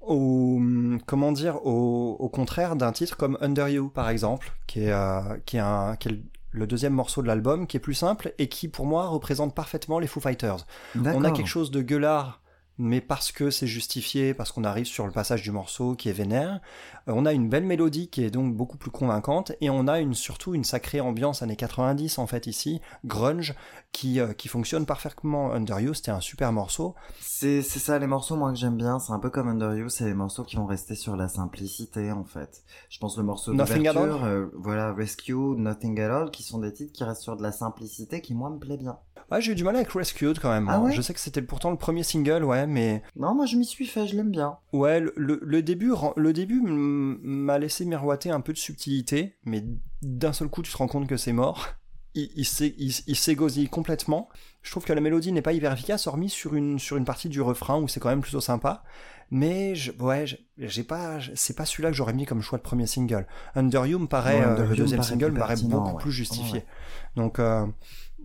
[0.00, 0.60] Au,
[1.06, 5.20] comment dire, au, au contraire d'un titre comme Under You, par exemple, qui est, euh,
[5.44, 6.18] qui est, un, qui est
[6.52, 9.98] le- deuxième morceau de l'album, qui est plus simple et qui, pour moi, représente parfaitement
[9.98, 10.66] les Foo Fighters.
[11.14, 12.40] On a quelque chose de gueulard,
[12.78, 16.12] mais parce que c'est justifié, parce qu'on arrive sur le passage du morceau qui est
[16.12, 16.60] vénère.
[17.08, 19.98] Euh, on a une belle mélodie qui est donc beaucoup plus convaincante, et on a
[19.98, 23.54] une, surtout une sacrée ambiance années 90 en fait ici, grunge,
[23.92, 25.52] qui, euh, qui fonctionne parfaitement.
[25.52, 26.94] Under You, c'était un super morceau.
[27.20, 29.88] C'est c'est ça les morceaux moi que j'aime bien, c'est un peu comme Under You,
[29.88, 32.62] c'est les morceaux qui vont rester sur la simplicité en fait.
[32.90, 36.42] Je pense le morceau Nothing at all d'ouverture, euh, voilà Rescue, Nothing at All, qui
[36.42, 38.98] sont des titres qui restent sur de la simplicité qui moi me plaît bien.
[39.30, 40.68] Ouais, j'ai eu du mal avec Rescued quand même.
[40.68, 40.82] Ah hein.
[40.84, 43.64] ouais Je sais que c'était pourtant le premier single, ouais, mais Non moi je m'y
[43.66, 44.56] suis fait, je l'aime bien.
[44.72, 49.64] ouais, le, le- le début, le début m'a laissé miroiter un peu de subtilité, mais
[50.02, 51.68] d'un seul coup, tu te rends compte que c'est mort.
[52.14, 54.28] Il, il, s'é- il, il s'égosille complètement.
[54.62, 57.28] Je trouve que la mélodie n'est pas hyper efficace, hormis sur une, sur une partie
[57.28, 58.82] du refrain où c'est quand même plutôt sympa.
[59.30, 60.24] Mais je, ouais,
[60.56, 63.26] j'ai pas, c'est pas celui-là que j'aurais mis comme choix de premier single.
[63.54, 65.90] Under You me paraît, Ouais, euh, Under le me deuxième paraît single me paraît beaucoup
[65.96, 66.02] ouais.
[66.02, 66.60] plus justifié.
[66.60, 66.66] Ouais.
[67.16, 67.66] Donc, euh,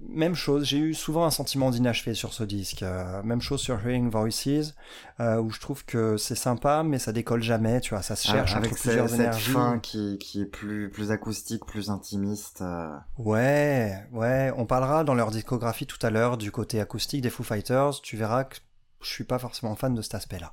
[0.09, 2.83] même chose, j'ai eu souvent un sentiment d'inachevé sur ce disque.
[2.83, 4.73] Euh, même chose sur Hearing Voices,
[5.19, 8.27] euh, où je trouve que c'est sympa, mais ça décolle jamais, tu vois, ça se
[8.27, 9.51] cherche Ah, avec entre plusieurs cette énergies.
[9.51, 12.61] fin qui, qui est plus, plus acoustique, plus intimiste.
[12.61, 17.29] euh, Ouais, ouais, on parlera dans leur discographie tout à l'heure du côté acoustique des
[17.29, 18.57] Foo Fighters, tu verras que
[19.03, 20.51] je suis pas forcément fan de cet aspect-là.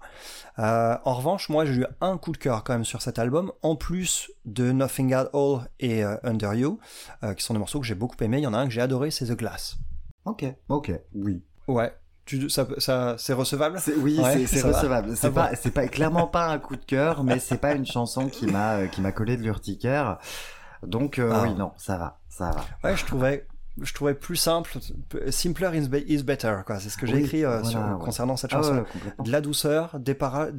[0.59, 3.53] Euh, en revanche, moi j'ai eu un coup de cœur quand même sur cet album,
[3.63, 6.79] en plus de Nothing at All et euh, Under You,
[7.23, 8.73] euh, qui sont des morceaux que j'ai beaucoup aimés, il y en a un que
[8.73, 9.77] j'ai adoré, c'est The Glass.
[10.25, 11.43] Ok, ok, oui.
[11.69, 11.95] Ouais,
[12.27, 13.79] tu, ça, ça, c'est recevable?
[13.99, 15.17] Oui, Ouais, c'est- recevable.
[15.17, 18.29] C'est pas, c'est pas clairement pas un coup de cœur, mais c'est pas une chanson
[18.29, 20.19] qui m'a, qui m'a collé de l'urticaire.
[20.83, 21.43] Donc Ah.
[21.43, 22.65] oui, non, ça va, ça va.
[22.85, 23.47] Ouais, je trouvais,
[23.83, 24.79] je trouvais plus simple,
[25.31, 26.79] simpler is, be- is better, quoi.
[26.81, 28.05] C'est ce que j'ai Oui, écrit euh, voilà, sur- ouais.
[28.05, 28.75] concernant cette Ah chanson.
[28.77, 30.15] ouais, de la douceur, des,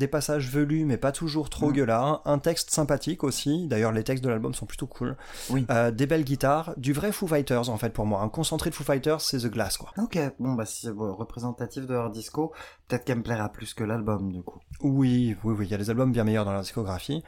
[0.07, 1.73] passages velus mais pas toujours trop Mm.
[1.73, 5.15] gueulards, un texte sympathique aussi, d'ailleurs les textes de l'album sont plutôt cool,
[5.49, 5.65] Oui.
[5.69, 8.75] Euh, des belles guitares, du vrai Foo Fighters en fait pour moi, un concentré de
[8.75, 9.91] Foo Fighters c'est The Glass quoi.
[9.97, 12.51] Ok, bon bah si c'est bon, représentatif de leur disco,
[12.87, 14.59] peut-être qu'elle me plaira plus que l'album du coup.
[14.81, 17.23] Oui, oui, oui, il y a des albums bien meilleurs dans la discographie.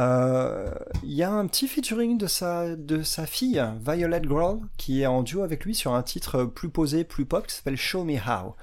[0.00, 0.70] Euh,
[1.02, 5.06] Il y a un petit featuring de sa, de sa fille, Violet Girl, qui est
[5.06, 8.16] en duo avec lui sur un titre plus posé, plus pop, qui s'appelle Show Me
[8.16, 8.54] How.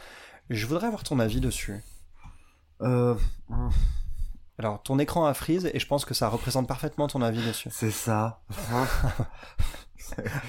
[0.49, 1.81] Je voudrais avoir ton avis dessus.
[2.81, 3.15] Euh,
[4.57, 7.69] Alors, ton écran a freeze et je pense que ça représente parfaitement ton avis dessus.
[7.71, 8.41] c'est ça.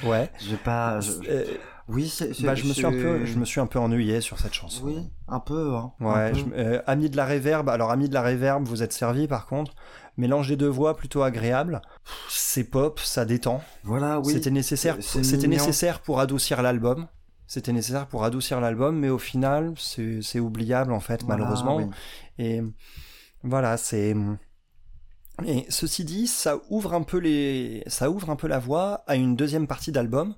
[0.04, 0.28] Ouais.
[0.40, 0.98] J'ai pas.
[1.00, 1.44] je- Euh,
[1.86, 2.30] Oui, c'est.
[2.42, 4.82] Bah, je me suis un peu, je me suis un peu ennuyé sur cette chanson.
[4.84, 5.74] Oui, un peu.
[5.76, 6.38] Hein, un Ouais, peu.
[6.38, 7.68] je- euh, ami de la réverb.
[7.68, 9.72] Alors, ami de la réverb, vous êtes servi par contre.
[10.16, 11.80] Mélange des deux voix plutôt agréable.
[12.28, 13.62] C'est pop, ça détend.
[13.82, 14.32] Voilà, oui.
[14.34, 17.08] C'était nécessaire, c'était nécessaire pour adoucir l'album.
[17.46, 21.76] C'était nécessaire pour adoucir l'album, mais au final, c'est oubliable en fait, Voilà, malheureusement.
[21.76, 21.84] oui.
[22.38, 22.62] Et
[23.42, 24.14] voilà, c'est.
[25.46, 29.16] Et ceci dit, ça ouvre un peu les, ça ouvre un peu la voie à
[29.16, 30.34] une deuxième partie d'album,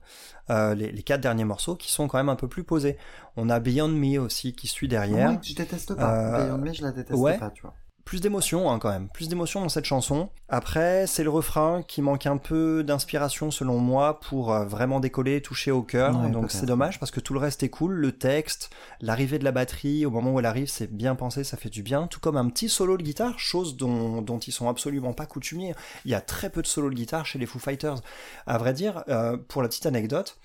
[0.51, 2.97] euh, les, les quatre derniers morceaux qui sont quand même un peu plus posés.
[3.37, 5.31] On a Beyond Me aussi qui suit derrière.
[5.31, 6.39] Ouais, je déteste pas.
[6.39, 7.39] Euh, Beyond Me, je la déteste ouais.
[7.39, 7.75] pas, tu vois.
[8.05, 10.29] Plus d'émotion hein, quand même, plus d'émotion dans cette chanson.
[10.51, 15.41] Après, c'est le refrain qui manque un peu d'inspiration selon moi pour euh, vraiment décoller,
[15.41, 16.21] toucher au cœur.
[16.21, 17.95] Ouais, Donc c'est dommage parce que tout le reste est cool.
[17.95, 21.57] Le texte, l'arrivée de la batterie au moment où elle arrive, c'est bien pensé, ça
[21.57, 22.07] fait du bien.
[22.07, 25.75] Tout comme un petit solo de guitare, chose dont, dont ils sont absolument pas coutumiers.
[26.05, 28.01] Il y a très peu de solo de guitare chez les Foo Fighters.
[28.47, 30.39] À vrai dire, euh, pour la petite anecdote,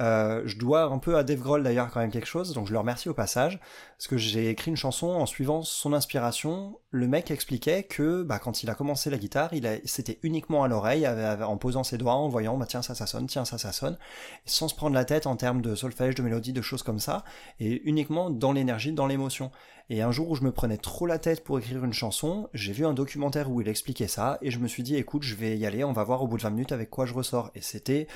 [0.00, 2.72] euh, je dois un peu à Dave Grohl d'ailleurs quand même quelque chose, donc je
[2.72, 3.60] le remercie au passage,
[3.98, 6.78] parce que j'ai écrit une chanson en suivant son inspiration.
[6.90, 10.68] Le mec expliquait que bah, quand il a commencé la guitare, il c'était uniquement à
[10.68, 13.72] l'oreille, en posant ses doigts, en voyant bah, tiens ça ça sonne, tiens ça ça
[13.72, 13.98] sonne,
[14.46, 17.24] sans se prendre la tête en termes de solfège, de mélodie, de choses comme ça,
[17.58, 19.50] et uniquement dans l'énergie, dans l'émotion.
[19.92, 22.72] Et un jour où je me prenais trop la tête pour écrire une chanson, j'ai
[22.72, 25.58] vu un documentaire où il expliquait ça, et je me suis dit écoute je vais
[25.58, 27.50] y aller, on va voir au bout de 20 minutes avec quoi je ressors.
[27.56, 28.06] Et c'était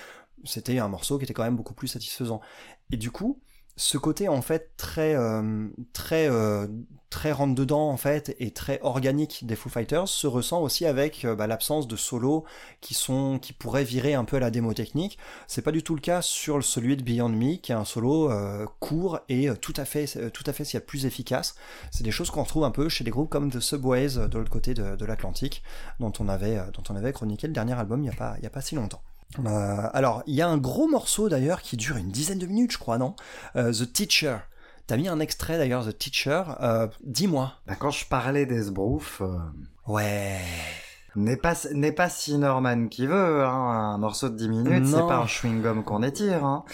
[0.45, 2.41] c'était un morceau qui était quand même beaucoup plus satisfaisant.
[2.91, 3.41] Et du coup,
[3.77, 6.67] ce côté en fait très euh, très euh,
[7.15, 11.25] très rentre dedans en fait et très organique des Foo Fighters se ressent aussi avec
[11.25, 12.45] euh, bah, l'absence de solos
[12.81, 15.17] qui sont qui pourraient virer un peu à la démo technique.
[15.47, 18.33] C'est pas du tout le cas sur celui de Beyond Me qui est un solo
[18.33, 21.55] euh, court et euh, tout à fait tout à fait s'il plus efficace.
[21.93, 24.51] C'est des choses qu'on retrouve un peu chez des groupes comme The Subways de l'autre
[24.51, 25.63] côté de, de l'Atlantique
[26.01, 28.43] dont on avait dont on avait chroniqué le dernier album il y a pas il
[28.43, 29.03] y a pas si longtemps.
[29.45, 32.73] Euh, alors, il y a un gros morceau d'ailleurs qui dure une dizaine de minutes,
[32.73, 33.15] je crois, non?
[33.57, 34.37] Euh, The Teacher.
[34.87, 36.43] T'as mis un extrait d'ailleurs, The Teacher.
[36.61, 37.53] Euh, Dis-moi.
[37.67, 39.39] Bah, quand je parlais des Sbrouf, euh,
[39.87, 40.39] Ouais.
[41.17, 43.93] n'est pas, n'est pas si Norman qui veut, hein.
[43.95, 46.65] Un morceau de 10 minutes, c'est pas un chewing-gum qu'on étire, hein.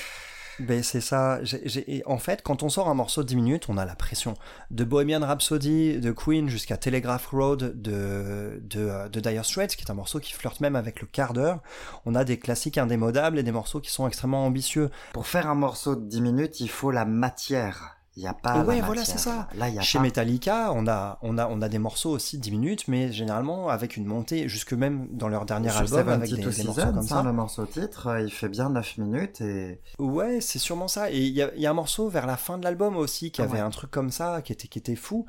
[0.60, 1.40] Ben c'est ça.
[1.86, 4.34] Et en fait, quand on sort un morceau de 10 minutes, on a la pression.
[4.70, 9.84] De Bohemian Rhapsody, de Queen jusqu'à Telegraph Road de, de, euh, de Dire Straits, qui
[9.84, 11.60] est un morceau qui flirte même avec le quart d'heure.
[12.04, 14.90] On a des classiques indémodables et des morceaux qui sont extrêmement ambitieux.
[15.12, 17.99] Pour faire un morceau de 10 minutes, il faut la matière.
[18.22, 19.48] Il a pas Ouais, la voilà, c'est ça.
[19.56, 20.02] Là, il y a Chez pas.
[20.02, 23.96] Metallica, on a, on, a, on a des morceaux aussi 10 minutes, mais généralement avec
[23.96, 27.14] une montée, jusque même dans leur dernier album, avec 72 des, des morceaux comme ça,
[27.16, 27.22] ça.
[27.22, 31.10] le morceau titre, euh, il fait bien 9 minutes et Ouais, c'est sûrement ça.
[31.10, 33.30] Et il y a, il y a un morceau vers la fin de l'album aussi
[33.30, 33.60] qui Ah avait ouais.
[33.60, 35.24] un truc comme ça, qui était, qui était fou.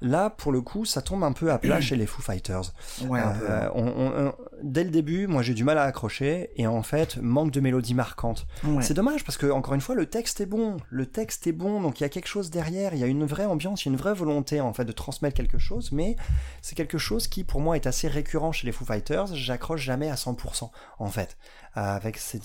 [0.00, 2.72] Là, pour le coup, ça tombe un peu à plat chez les Foo Fighters.
[3.06, 3.20] ouais.
[3.50, 6.82] Euh, on- on- on- dès le début, moi j'ai du mal à accrocher et en
[6.82, 8.46] fait, manque de mélodie marquante.
[8.64, 8.82] Ouais.
[8.82, 10.78] C'est dommage parce que, encore une fois, le texte est bon.
[10.88, 13.46] Le texte est bon, donc il y a quelque derrière, il y a une vraie
[13.46, 16.16] ambiance, il y a une vraie volonté en fait de transmettre quelque chose, mais
[16.62, 19.34] c'est quelque chose qui pour moi est assez récurrent chez les Foo Fighters.
[19.34, 21.36] J'accroche jamais à 100% en fait.
[21.76, 21.98] Euh,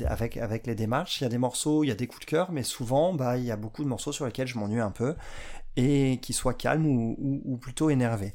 [0.06, 2.30] avec, avec, les démarches, il y a des morceaux, il y a des coups de
[2.30, 4.92] cœur, mais souvent, bah, il y a beaucoup de morceaux sur lesquels je m'ennuie un
[4.92, 5.16] peu
[5.78, 8.34] et qui soient calmes ou plutôt énervés.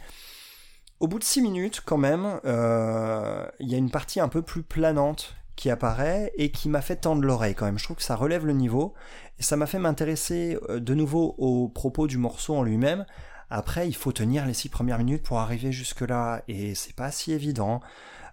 [1.01, 4.43] Au bout de 6 minutes, quand même, euh, il y a une partie un peu
[4.43, 7.79] plus planante qui apparaît et qui m'a fait tendre l'oreille quand même.
[7.79, 8.94] Je trouve que ça relève le niveau
[9.38, 13.05] et ça m'a fait m'intéresser euh, de nouveau aux propos du morceau en lui-même.
[13.51, 17.33] Après, il faut tenir les 6 premières minutes pour arriver jusque-là et c'est pas si
[17.33, 17.81] évident.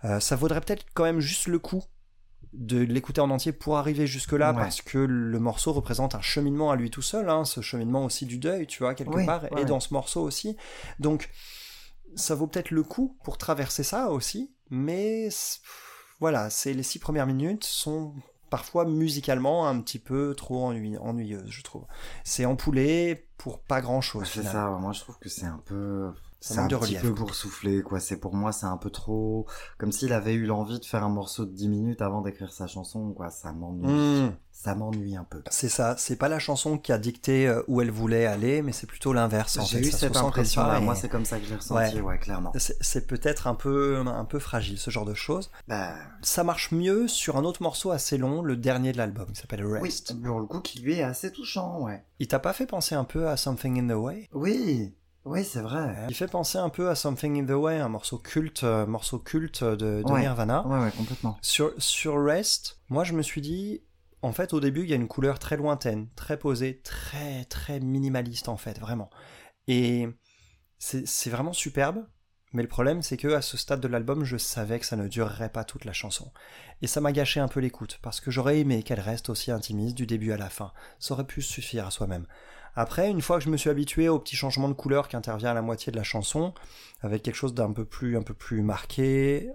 [0.05, 1.83] Euh, ça vaudrait peut-être quand même juste le coup
[2.53, 4.57] de l'écouter en entier pour arriver jusque-là Ouais.
[4.59, 8.25] parce que le morceau représente un cheminement à lui tout seul, hein, ce cheminement aussi
[8.25, 10.55] du deuil, tu vois, quelque Oui, part, ouais, et dans ce morceau aussi.
[10.99, 11.29] Donc,
[12.15, 15.27] ça vaut peut-être le coup pour traverser ça aussi, mais
[16.19, 18.13] voilà, c'est les six premières minutes sont
[18.49, 21.85] parfois musicalement un petit peu trop ennuy- ennuyeuses, je trouve.
[22.23, 24.23] C'est empoulé pour pas grand-chose.
[24.25, 24.75] C'est finalement.
[24.77, 26.11] ça, moi je trouve que c'est un peu...
[26.39, 27.25] C'est un de petit relief, peu quoi.
[27.25, 27.99] boursouflé, quoi.
[27.99, 29.45] C'est pour moi, c'est un peu trop...
[29.77, 32.67] Comme s'il avait eu l'envie de faire un morceau de 10 minutes avant d'écrire sa
[32.67, 33.29] chanson, quoi.
[33.31, 33.87] Ça m'ennuie.
[34.27, 34.31] Hmm.
[34.51, 35.43] Ça m'ennuie un peu.
[35.51, 38.71] C'est ça, c'est pas la chanson qui a dicté euh, où elle voulait aller, mais
[38.71, 39.59] c'est plutôt l'inverse.
[39.67, 40.79] J'ai eu Ça cette impression-là.
[40.79, 42.01] et Moi, c'est comme ça que je l'ai ressenti, Ouais.
[42.01, 42.51] ouais, clairement.
[42.55, 45.51] c'est- peut-être un peu, un peu fragile ce genre de choses.
[45.67, 49.39] Bah, Ça marche mieux sur un autre morceau assez long, le dernier de l'album, qui
[49.39, 50.19] s'appelle oui, Rest.
[50.23, 52.03] pour le coup, qui lui est assez touchant, ouais.
[52.19, 54.27] Il t'a pas fait penser un peu à Something in the Way?
[54.33, 54.91] Oui,
[55.27, 56.05] oui, c'est vrai.
[56.09, 59.19] Il fait penser un peu à Something in the Way, un morceau culte, euh, morceau
[59.19, 60.21] culte de, de Ouais.
[60.21, 60.65] Nirvana.
[60.67, 61.37] Ouais, ouais, complètement.
[61.41, 63.83] Sur, sur Rest, moi je me suis dit,
[64.21, 67.79] en fait au début il y a une couleur très lointaine, très posée, très très
[67.79, 69.09] minimaliste en fait, vraiment.
[69.67, 70.07] Et
[70.79, 72.05] c'est c'est vraiment superbe,
[72.53, 75.07] mais le problème c'est que à ce stade de l'album je savais que ça ne
[75.07, 76.31] durerait pas toute la chanson.
[76.81, 79.95] Et ça m'a gâché un peu l'écoute, parce que j'aurais aimé qu'elle reste aussi intimiste
[79.95, 80.71] du début à la fin.
[80.99, 82.27] Ça aurait pu suffire à soi-même.
[82.79, 85.49] Après, une fois que je me suis habitué au petit changement de couleur qui intervient
[85.49, 86.53] à la moitié de la chanson,
[87.01, 89.49] avec quelque chose d'un peu plus, un peu plus marqué,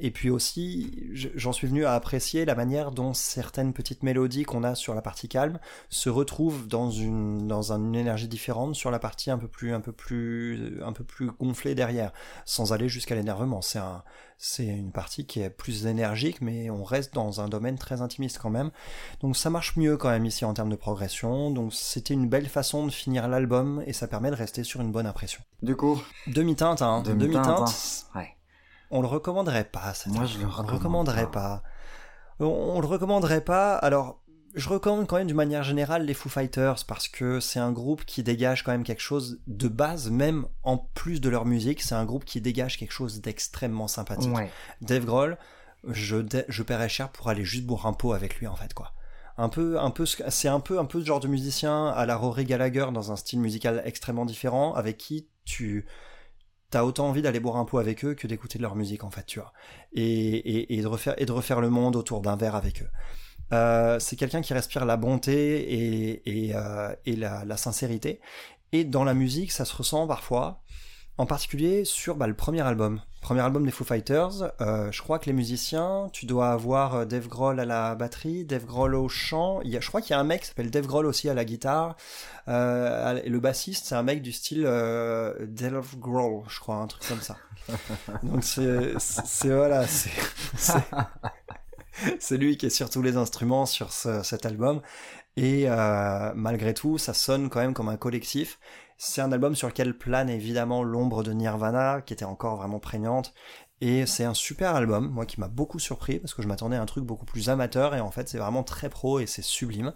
[0.00, 4.44] et puis aussi, je- j'en suis venu à apprécier la manière dont certaines petites mélodies
[4.44, 5.58] qu'on a sur la partie calme
[5.88, 9.80] se retrouvent dans une, dans une énergie différente sur la partie un peu plus, un
[9.80, 12.12] peu plus, un peu plus gonflée derrière,
[12.44, 13.60] sans aller jusqu'à l'énervement.
[13.62, 14.02] C'est un,
[14.38, 18.38] c'est une partie qui est plus énergique, mais on reste dans un domaine très intimiste
[18.40, 18.70] quand même.
[19.20, 21.50] Donc ça marche mieux quand même ici en termes de progression.
[21.50, 24.92] Donc c'était une belle façon de finir l'album et ça permet de rester sur une
[24.92, 25.40] bonne impression.
[25.62, 27.02] Du coup, Demi-teinte, hein.
[27.02, 27.68] Demi-teinte, Demi-teinte,
[28.14, 28.18] hein.
[28.20, 28.28] ouais.
[28.90, 29.92] On le recommanderait pas.
[30.06, 31.62] Moi, je le On recommande recommanderait pas.
[32.40, 33.74] On, on le recommanderait pas.
[33.76, 34.20] Alors,
[34.54, 38.04] je recommande quand même d'une manière générale les Foo Fighters parce que c'est un groupe
[38.04, 41.94] qui dégage quand même quelque chose de base, même en plus de leur musique, c'est
[41.94, 44.34] un groupe qui dégage quelque chose d'extrêmement sympathique.
[44.34, 44.50] Ouais.
[44.80, 45.36] Dave Grohl,
[45.86, 46.16] je,
[46.48, 48.92] je paierais cher pour aller juste boire un pot avec lui en fait quoi.
[49.40, 52.06] Un peu, un peu, ce- c'est un peu, un peu ce genre de musicien à
[52.06, 55.86] la Rory Gallagher dans un style musical extrêmement différent, avec qui tu
[56.70, 59.10] t'as autant envie d'aller boire un pot avec eux que d'écouter de leur musique en
[59.10, 59.52] fait, tu vois,
[59.94, 62.90] et, de refaire le monde autour d'un verre avec eux.
[63.52, 68.20] Euh, c'est quelqu'un qui respire la bonté et, et, euh, la sincérité.
[68.72, 70.60] Et dans la musique, ça se ressent parfois.
[71.18, 73.00] En particulier sur bah, le premier album.
[73.20, 77.04] Premier album des Foo Fighters, euh, je crois que les musiciens, tu dois avoir euh,
[77.04, 80.12] Dave Grohl à la batterie, Dave Grohl au chant, il y a, je crois qu'il
[80.12, 81.96] y a un mec qui s'appelle Dave Grohl aussi à la guitare,
[82.46, 86.86] euh, et le bassiste c'est un mec du style euh, Dave Grohl, je crois, un
[86.86, 87.36] truc comme ça.
[88.22, 88.94] Donc c'est,
[89.48, 90.10] voilà, c'est,
[90.56, 90.78] c'est,
[92.20, 94.80] c'est lui qui est sur tous les instruments sur ce- cet album,
[95.36, 98.58] et euh, malgré tout, ça sonne quand même comme un collectif.
[99.00, 103.32] C'est un album sur lequel plane évidemment l'ombre de Nirvana, qui était encore vraiment prégnante.
[103.80, 106.82] Et c'est un super album, moi qui m'a beaucoup surpris, parce que je m'attendais à
[106.82, 109.92] un truc beaucoup plus amateur, et en fait c'est vraiment très pro et c'est sublime.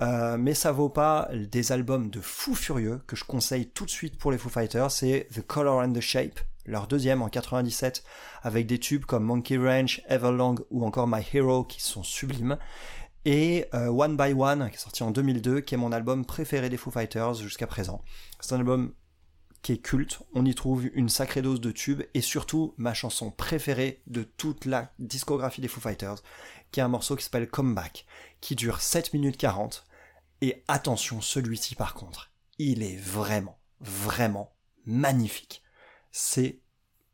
[0.00, 3.90] Euh, mais ça vaut pas des albums de fous furieux que je conseille tout de
[3.90, 8.04] suite pour les Foo Fighters, c'est The Color and the Shape, leur deuxième en 97,
[8.42, 12.56] avec des tubes comme Monkey Ranch, Everlong ou encore My Hero qui sont sublimes
[13.24, 16.68] et euh, One by One qui est sorti en 2002 qui est mon album préféré
[16.68, 18.02] des Foo Fighters jusqu'à présent.
[18.40, 18.94] C'est un album
[19.62, 23.30] qui est culte, on y trouve une sacrée dose de tubes et surtout ma chanson
[23.30, 26.16] préférée de toute la discographie des Foo Fighters
[26.72, 28.06] qui est un morceau qui s'appelle Comeback
[28.40, 29.86] qui dure 7 minutes 40
[30.40, 34.54] et attention celui-ci par contre, il est vraiment vraiment
[34.86, 35.62] magnifique.
[36.10, 36.60] C'est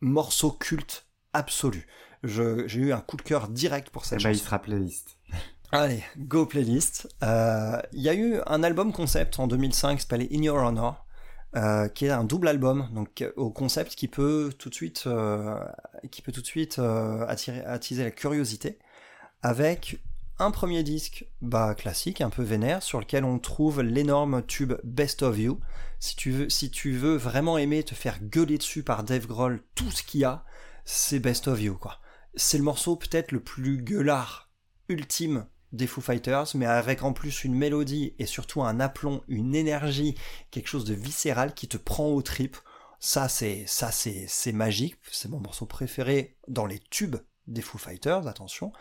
[0.01, 1.87] morceau culte absolu.
[2.23, 4.45] J'ai eu un coup de cœur direct pour cette Eh ben, il chanson.
[4.47, 5.16] sera playlist.
[5.73, 7.09] Allez, go playlist.
[7.23, 11.05] Euh, Il y a eu un album concept en 2005 qui s'appelait In Your Honor,
[11.57, 15.05] euh, qui est un double album, donc euh, au concept qui peut tout de suite,
[15.07, 15.59] euh,
[16.11, 18.79] qui peut tout de suite euh, attirer, attiser la curiosité,
[19.43, 20.01] avec
[20.39, 25.23] un premier disque bah, classique, un peu vénère, sur lequel on trouve l'énorme tube Best
[25.23, 25.61] of You.
[25.99, 29.63] Si tu veux, si tu veux vraiment aimer te faire gueuler dessus par Dave Grohl,
[29.75, 30.45] tout ce qu'il y a,
[30.85, 31.99] c'est Best of You, quoi.
[32.37, 34.51] C'est le morceau peut-être le plus gueulard
[34.89, 39.55] ultime des Foo Fighters, mais avec en plus une mélodie et surtout un aplomb, une
[39.55, 40.15] énergie,
[40.51, 42.57] quelque chose de viscéral qui te prend aux tripes.
[42.99, 44.97] Ça, c'est, ça, c'est, c'est magique.
[45.11, 48.73] C'est mon morceau préféré dans les tubes des Foo Fighters, attention.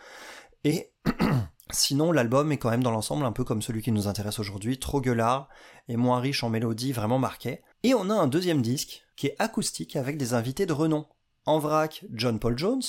[0.64, 0.92] Et
[1.70, 4.78] sinon, l'album est quand même dans l'ensemble un peu comme celui qui nous intéresse aujourd'hui,
[4.78, 5.48] trop gueulard
[5.88, 7.62] et moins riche en mélodie, vraiment marqué.
[7.82, 11.06] Et on a un deuxième disque qui est acoustique avec des invités de renom.
[11.44, 12.82] En vrac, John Paul Jones,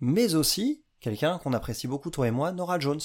[0.00, 3.00] mais aussi quelqu'un qu'on apprécie beaucoup toi et moi, Nora Jones,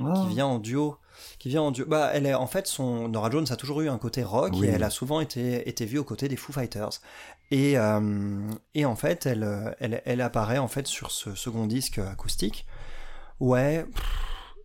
[0.00, 0.10] Oh.
[0.22, 0.96] qui vient en duo,
[1.38, 1.84] qui vient en duo.
[1.86, 4.66] Bah, elle est en fait son Nora Jones a toujours eu un côté rock Oui.
[4.66, 6.88] et elle a souvent été été vue aux côtés des Foo Fighters.
[7.50, 8.40] Et euh,
[8.74, 12.66] et en fait, elle elle elle apparaît en fait sur ce second disque acoustique.
[13.38, 13.84] Ouais,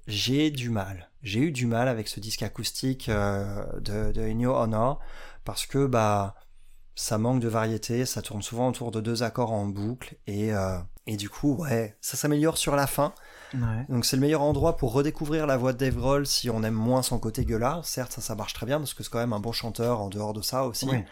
[0.07, 1.09] j'ai du mal.
[1.23, 4.99] J'ai eu du mal avec ce disque acoustique euh, de, de In Your Honor
[5.43, 6.35] parce que bah
[6.95, 10.77] ça manque de variété, ça tourne souvent autour de deux accords en boucle et euh,
[11.07, 13.13] et du coup ouais, ça s'améliore sur la fin.
[13.53, 13.85] Ouais.
[13.89, 16.73] Donc c'est le meilleur endroit pour redécouvrir la voix de Dave Grohl si on aime
[16.73, 17.85] moins son côté gueulard.
[17.85, 20.09] Certes, ça, ça marche très bien parce que c'est quand même un bon chanteur en
[20.09, 20.87] dehors de ça aussi.
[20.89, 21.03] Oui.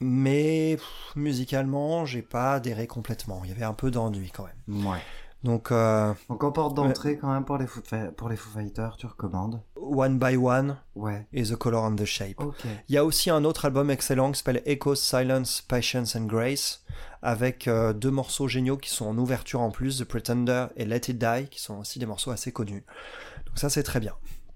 [0.00, 3.42] Mais pff, musicalement, j'ai pas adhéré complètement.
[3.44, 4.86] Il y avait un peu d'ennui quand même.
[4.86, 4.98] Ouais.
[5.42, 7.80] Donc euh, Donc en porte d'entrée quand même pour les Foo,
[8.16, 11.26] pour les Foo Fighters, tu recommandes One by One Ouais.
[11.32, 12.38] et The Color and the Shape.
[12.40, 12.56] Ok.
[12.88, 16.84] Il y a aussi un autre album excellent qui s'appelle Echoes, Silence, Patience and Grace,
[17.22, 21.08] avec euh, deux morceaux géniaux qui sont en ouverture en plus, The Pretender et Let
[21.08, 22.84] It Die, qui sont aussi des morceaux assez connus.
[23.46, 24.12] Donc ça c'est très bien.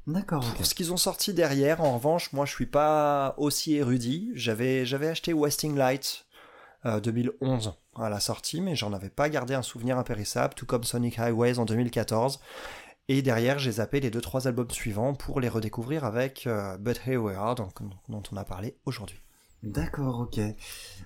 [0.07, 0.57] D'accord, ok.
[0.57, 4.33] Pour ce qu'ils ont sorti derrière, en revanche, moi je suis pas aussi érudit.
[4.35, 6.27] J'avais j'avais acheté Wasting Light
[6.85, 10.85] euh, 2011 à la sortie, mais j'en avais pas gardé un souvenir impérissable, tout comme
[10.85, 12.41] Sonic Highways en 2014.
[13.09, 17.01] Et derrière, j'ai zappé les deux trois albums suivants pour les redécouvrir avec euh, But
[17.07, 17.73] Here We Are, donc,
[18.09, 19.21] dont on a parlé aujourd'hui.
[19.63, 20.41] D'accord, ok.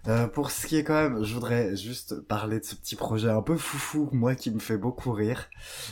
[0.08, 3.30] Euh, pour ce qui est quand même, je voudrais juste parler de ce petit projet
[3.30, 5.48] un peu foufou, moi qui me fait beaucoup rire.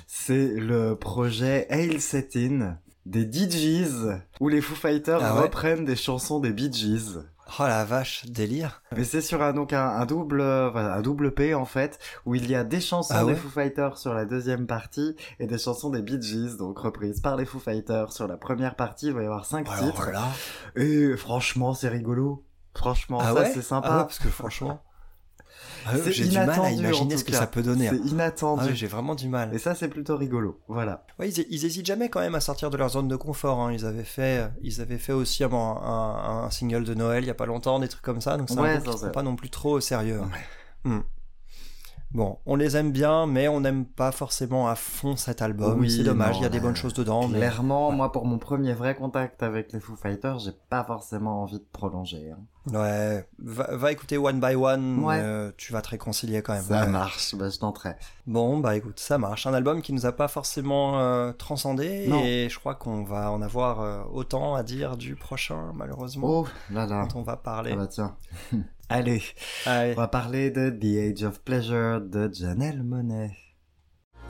[0.07, 5.85] C'est le projet Hail Settin des Bee Gees, où les Foo Fighters Ah ouais reprennent
[5.85, 7.21] des chansons des Bee Gees.
[7.61, 8.83] Oh la vache, délire.
[8.97, 12.35] Mais c'est sur un, donc un, un double, euh, un double P en fait, où
[12.35, 15.47] il y a des chansons Ah ouais des Foo Fighters sur la deuxième partie et
[15.47, 19.07] des chansons des Bee Gees, donc reprises par les Foo Fighters sur la première partie.
[19.07, 20.11] Il va y avoir cinq Alors titres.
[20.11, 20.25] là,
[20.75, 22.45] Et franchement, c'est rigolo.
[22.75, 23.89] Franchement, ah ça ouais c'est sympa.
[23.91, 24.83] Ah ouais, parce que franchement,
[25.87, 27.39] ah C'est j'ai du mal à imaginer ce que cas.
[27.39, 27.89] ça peut donner.
[27.89, 28.01] C'est hein.
[28.07, 28.65] inattendu.
[28.71, 29.55] Ah j'ai vraiment du mal.
[29.55, 30.61] Et ça, c'est plutôt rigolo.
[30.69, 31.05] Voilà.
[31.19, 33.61] Ouais, ils, ils hésitent jamais quand même à sortir de leur zone de confort.
[33.61, 33.73] hein.
[33.73, 37.31] Ils avaient fait, ils avaient fait aussi un, un, un single de Noël il y
[37.31, 38.37] a pas longtemps, des trucs comme ça.
[38.37, 39.81] Donc c'est Ouais, un groupe ça, qui se c'est- prend pas non plus trop au
[39.81, 40.21] sérieux.
[40.23, 40.29] hein.
[40.85, 40.91] Ouais.
[40.91, 41.01] Hmm.
[42.13, 45.81] Bon, on les aime bien, mais on n'aime pas forcément à fond cet album.
[45.81, 47.29] Oui, c'est dommage, il y a des bonnes choses dedans.
[47.29, 51.59] Clairement, moi, pour mon premier vrai contact avec les Foo Fighters, j'ai pas forcément envie
[51.59, 52.31] de prolonger.
[52.31, 52.39] hein.
[52.73, 55.19] Ouais, va, va écouter One by One, Ouais.
[55.21, 56.63] euh, tu vas te réconcilier quand même.
[56.63, 56.89] Ça Ouais.
[56.91, 57.95] marche, bah, je tenterai.
[58.27, 59.47] Bon, bah écoute, ça marche.
[59.47, 62.23] Un album qui nous a pas forcément euh, transcendé Non.
[62.25, 66.47] et je crois qu'on va en avoir euh, autant à dire du prochain, malheureusement, Oh
[66.71, 67.03] là là.
[67.09, 67.73] quand on va parler.
[67.75, 68.17] Ah bah tiens.
[68.89, 69.23] Allez,
[69.67, 69.93] Allez.
[69.97, 73.33] on va parler de The Age of Pleasure de Janelle Monet.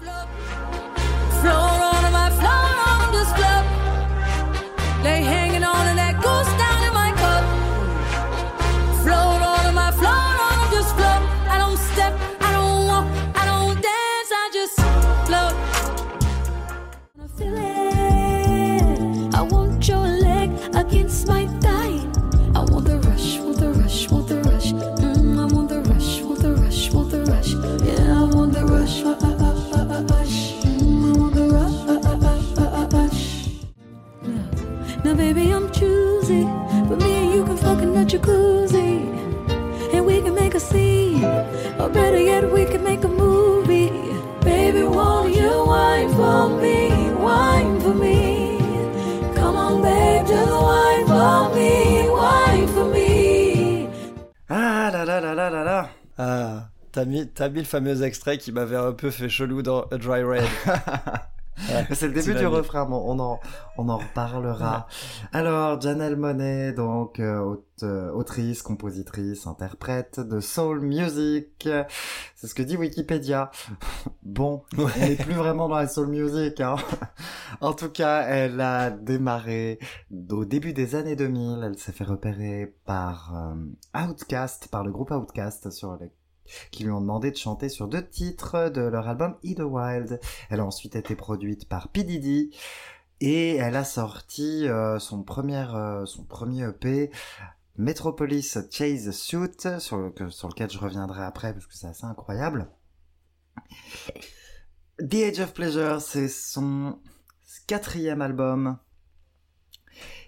[0.00, 3.64] Float on my float on this club.
[5.04, 5.98] Lay hanging on and
[57.36, 60.44] t'as mis, le fameux extrait qui m'avait un peu fait chelou dans A Dry Red.
[61.70, 63.40] Ouais, C'est le début du refrain, bon, on en,
[63.78, 64.86] on en reparlera.
[65.32, 71.66] Alors, Janelle Monet, donc, euh, euh, autrice, compositrice, interprète de soul music.
[72.34, 73.50] C'est ce que dit Wikipédia.
[74.22, 76.76] Bon, on n'est plus vraiment dans la soul music, hein.
[77.60, 79.78] En tout cas, elle a démarré
[80.30, 81.62] au début des années 2000.
[81.64, 86.10] Elle s'est fait repérer par euh, Outcast, par le groupe Outcast, sur les
[86.70, 90.20] qui lui ont demandé de chanter sur deux titres de leur album Eat the Wild.
[90.50, 92.04] Elle a ensuite été produite par P.
[92.04, 92.54] Diddy
[93.20, 97.10] et elle a sorti euh, son, premier, euh, son premier EP
[97.78, 102.70] Metropolis Chase Suit sur, le- sur lequel je reviendrai après parce que c'est assez incroyable.
[104.98, 106.98] The Age of Pleasure, c'est son
[107.66, 108.78] quatrième album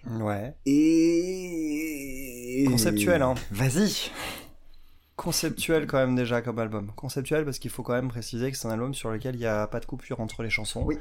[0.09, 0.55] Ouais.
[0.65, 2.65] et...
[2.69, 3.35] Conceptuel, hein.
[3.51, 4.11] Vas-y
[5.21, 6.91] Conceptuel quand même déjà comme album.
[6.95, 9.45] Conceptuel parce qu'il faut quand même préciser que c'est un album sur lequel il n'y
[9.45, 10.83] a pas de coupure entre les chansons.
[10.85, 10.97] Oui.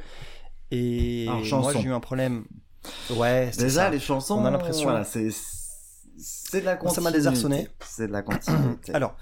[0.72, 2.44] Et Alors, moi j'ai eu un problème.
[3.10, 3.90] Ouais, c'est Déjà, ça.
[3.90, 7.04] les chansons, On a l'impression- voilà, c'est c'est de la Ça continuité.
[7.04, 7.68] m'a désarçonné.
[7.80, 8.92] C'est de la continuité.
[8.94, 9.16] Alors,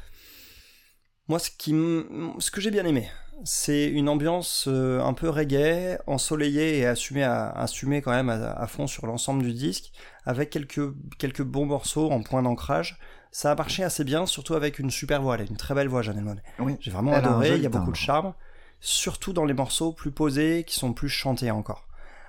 [1.29, 3.09] moi, ce, qui m- ce que j'ai bien aimé,
[3.45, 8.53] c'est une ambiance euh, un peu reggae, ensoleillée et assumée, à, assumée quand même à,
[8.53, 9.93] à fond sur l'ensemble du disque,
[10.25, 10.81] avec quelques,
[11.19, 12.99] quelques bons morceaux en point d'ancrage.
[13.37, 15.35] Ça a marché assez bien, surtout avec une super voix.
[15.35, 16.41] Elle a une très belle voix, Janelle Monáe.
[16.59, 16.79] oui.
[16.81, 18.33] J'ai vraiment adoré, il y a beaucoup de charme,
[18.81, 21.87] surtout dans les morceaux plus posés, qui sont plus chantés encore.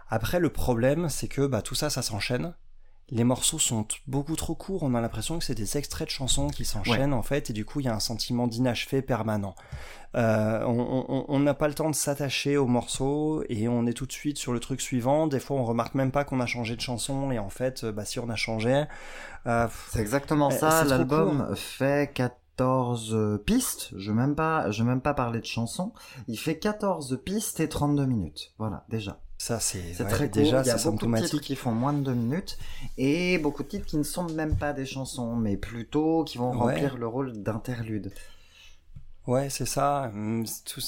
[0.09, 2.55] Après, le problème, c'est que bah, tout ça, ça s'enchaîne.
[3.09, 6.47] Les morceaux sont beaucoup trop courts, on a l'impression que c'est des extraits de chansons
[6.47, 9.55] qui s'enchaînent en fait, et du coup il y a un sentiment d'inachevé permanent.
[10.15, 14.11] Euh, on- n'a pas le temps de s'attacher aux morceaux, et on est tout de
[14.11, 15.27] suite sur le truc suivant.
[15.27, 17.91] Des fois on remarque même pas qu'on a changé de chanson, et en fait, euh,
[17.93, 18.83] bah, si on a changé...
[19.45, 20.83] euh, C'est exactement Eh, ça.
[20.83, 23.91] L'album fait 14 pistes.
[23.95, 25.93] Je vais même pas, je vais même pas parler de chansons.
[26.27, 28.53] Il fait 14 pistes et 32 minutes.
[28.57, 29.19] Voilà, déjà.
[29.37, 30.41] Ça c'est ouais, très court.
[30.41, 32.57] déjà Il y a beaucoup de titres qui font moins de 2 minutes
[32.97, 36.51] et beaucoup de titres qui ne sont même pas des chansons, mais plutôt qui vont
[36.51, 36.73] Ouais.
[36.73, 38.11] remplir le rôle d'interlude.
[39.27, 40.09] Ouais, c'est ça.
[40.13, 40.45] Hum,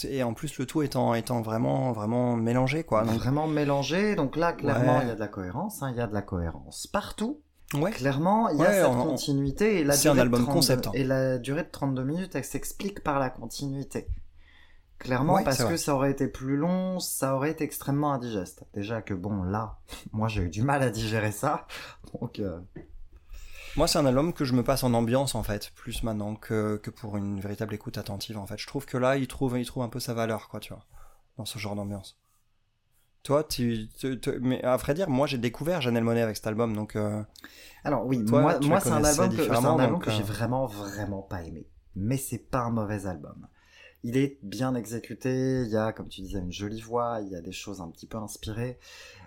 [0.10, 3.04] Et en plus, le tout étant, étant vraiment, vraiment mélangé, quoi.
[3.04, 4.16] Donc, Vraiment mélangé.
[4.16, 5.04] Donc là, clairement, Ouais.
[5.04, 5.84] il y a de la cohérence.
[5.84, 7.42] hein, Il y a de la cohérence partout.
[7.74, 7.92] ouais.
[7.92, 10.54] Clairement, il y a Ouais, cette on- on- continuité et la c'est un album 32
[10.54, 10.92] concept, hein.
[10.94, 14.08] Et la durée de 32 minutes, elle s'explique par la continuité.
[15.00, 18.66] Clairement, Ouais, parce que ça aurait été plus long, ça aurait été extrêmement indigeste.
[18.74, 19.80] Déjà que bon, là,
[20.12, 21.68] moi j'ai eu du mal à digérer ça.
[22.20, 22.60] Donc, euh,
[23.76, 26.78] Moi, c'est un album que je me passe en ambiance, en fait, plus maintenant que,
[26.78, 28.58] que pour une véritable écoute attentive, en fait.
[28.58, 30.86] Je trouve que là, il trouve, il trouve un peu sa valeur, quoi, tu vois,
[31.38, 32.18] dans ce genre d'ambiance.
[33.24, 36.48] Toi, tu, tu- tu- mais à vrai dire, moi, j'ai découvert Janelle Monet avec cet
[36.48, 37.22] album, donc, euh,
[37.84, 40.26] Alors oui, Toi, moi, moi c'est un album que, un album donc, que j'ai euh,
[40.26, 41.68] vraiment vraiment pas aimé.
[41.96, 43.48] Mais c'est pas un mauvais album.
[44.04, 47.36] Il est bien exécuté, il y a, comme tu disais, une jolie voix, il y
[47.36, 48.80] a des choses un petit peu inspirées.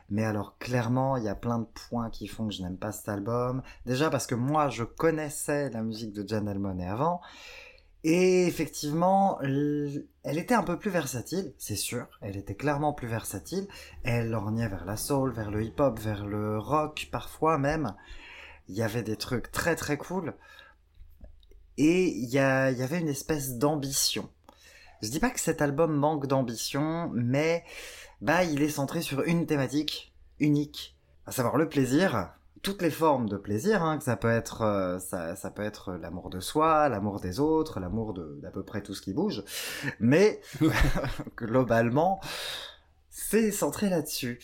[0.09, 2.93] Mais alors clairement, il y a plein de points qui font que je n'aime pas
[2.93, 3.63] cet album.
[3.87, 7.21] Déjà parce que moi, je connaissais la musique de Janelle Monáe avant.
[8.05, 12.07] Et effectivement, elle était un peu plus versatile, c'est sûr.
[12.21, 13.69] Elle était clairement plus versatile.
[14.03, 17.95] Elle lorgnait vers la soul, vers le hip-hop, vers le rock, parfois même.
[18.69, 20.35] Il y avait des trucs très très cool.
[21.79, 24.29] Et il y avait une espèce d'ambition.
[25.03, 27.65] Je dis pas que cet album manque d'ambition, mais
[28.21, 30.97] bah il est centré sur une thématique unique,
[31.27, 32.31] à savoir le plaisir,
[32.63, 35.95] toutes les formes de plaisir, hein, que ça peut être euh, ça, ça peut être
[35.95, 39.43] l'amour de soi, l'amour des autres, l'amour de d'à peu près tout ce qui bouge,
[39.99, 40.41] mais
[41.37, 42.21] globalement
[43.11, 44.41] c'est centré là-dessus.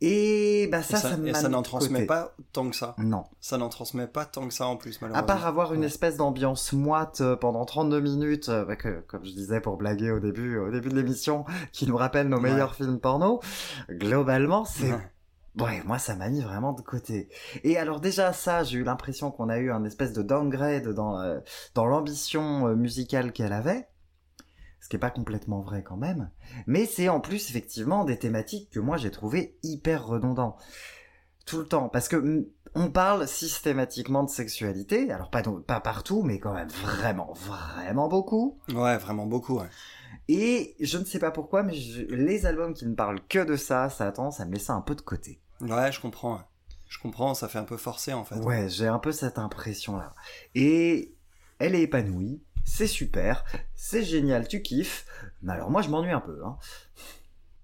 [0.00, 2.06] Et bah ça, et ça, ça, et ça n'en transmet côté.
[2.06, 2.94] pas tant que ça.
[2.98, 3.24] Non.
[3.40, 5.26] Ça n'en transmet pas tant que ça en plus, À malheureusement.
[5.26, 5.86] part avoir une Ouais.
[5.86, 10.12] espèce d'ambiance moite euh, pendant 32 minutes, euh, bah, que, comme je disais pour blaguer
[10.12, 12.50] au début, au début de l'émission, qui nous rappelle nos Ouais.
[12.52, 13.40] meilleurs films porno,
[13.90, 14.98] globalement, c'est Ouais.
[15.58, 17.28] Ouais, moi ça m'a mis vraiment de côté.
[17.64, 21.18] Et alors déjà ça, j'ai eu l'impression qu'on a eu un espèce de downgrade dans
[21.18, 21.40] euh,
[21.74, 23.88] dans l'ambition musicale qu'elle avait,
[24.80, 26.30] ce qui est pas complètement vrai quand même.
[26.66, 30.56] Mais c'est en plus effectivement des thématiques que moi j'ai trouvé hyper redondants
[31.46, 36.38] tout le temps, parce que on parle systématiquement de sexualité, alors pas pas partout, mais
[36.38, 38.58] quand même vraiment vraiment beaucoup.
[38.68, 39.68] Ouais, vraiment beaucoup, ouais.
[40.28, 43.56] Et je ne sais pas pourquoi, mais je- les albums qui ne parlent que de
[43.56, 45.40] ça, ça a tendance à me laisser un peu de côté.
[45.62, 46.40] Ouais, je comprends.
[46.86, 48.36] Je comprends, ça fait un peu forcé en fait.
[48.36, 50.14] Ouais, j'ai un peu cette impression-là.
[50.54, 51.14] Et
[51.58, 53.44] elle est épanouie, c'est super,
[53.74, 55.06] c'est génial, tu kiffes.
[55.42, 56.38] Mais alors moi, je m'ennuie un peu.
[56.44, 56.56] Hein.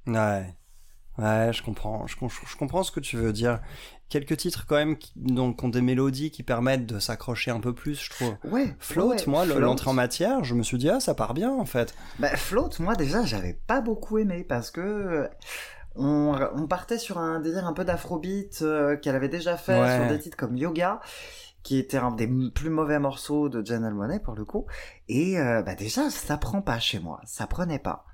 [0.07, 0.55] Ouais.
[1.17, 2.07] Ouais, je comprends.
[2.07, 3.61] Je, com- je comprends ce que tu veux dire.
[4.09, 7.73] Quelques titres quand même qui, donc, ont des mélodies qui permettent de s'accrocher un peu
[7.73, 8.35] plus, je trouve.
[8.45, 8.75] Ouais.
[8.81, 11.65] Float, ouais, moi, l'entrée en matière, je me suis dit, ah, ça part bien en
[11.65, 11.95] fait.
[12.19, 15.29] Bah, Float, moi déjà, j'avais pas beaucoup aimé parce que euh,
[15.95, 19.97] on, on partait sur un délire un peu d'afrobeat euh, qu'elle avait déjà fait Ouais.
[19.97, 21.01] sur des titres comme Yoga,
[21.65, 24.67] qui était un des plus mauvais morceaux de Janelle Monáe pour le coup.
[25.09, 28.05] Et euh, bah déjà, ça prend pas chez moi, ça prenait pas,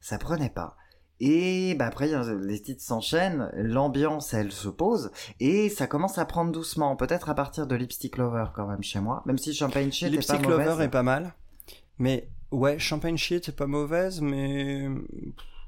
[0.00, 0.76] ça prenait pas.
[1.18, 5.10] Et bah après, euh, les titres s'enchaînent, l'ambiance elle se pose
[5.40, 9.00] et ça commence à prendre doucement, peut-être à partir de Lipstick Lover quand même chez
[9.00, 10.66] moi, même si Champagne Shit est pas Lipstick mauvaise.
[10.68, 11.34] Lover est pas mal.
[11.98, 14.88] Mais ouais, Champagne Shit est pas mauvaise, mais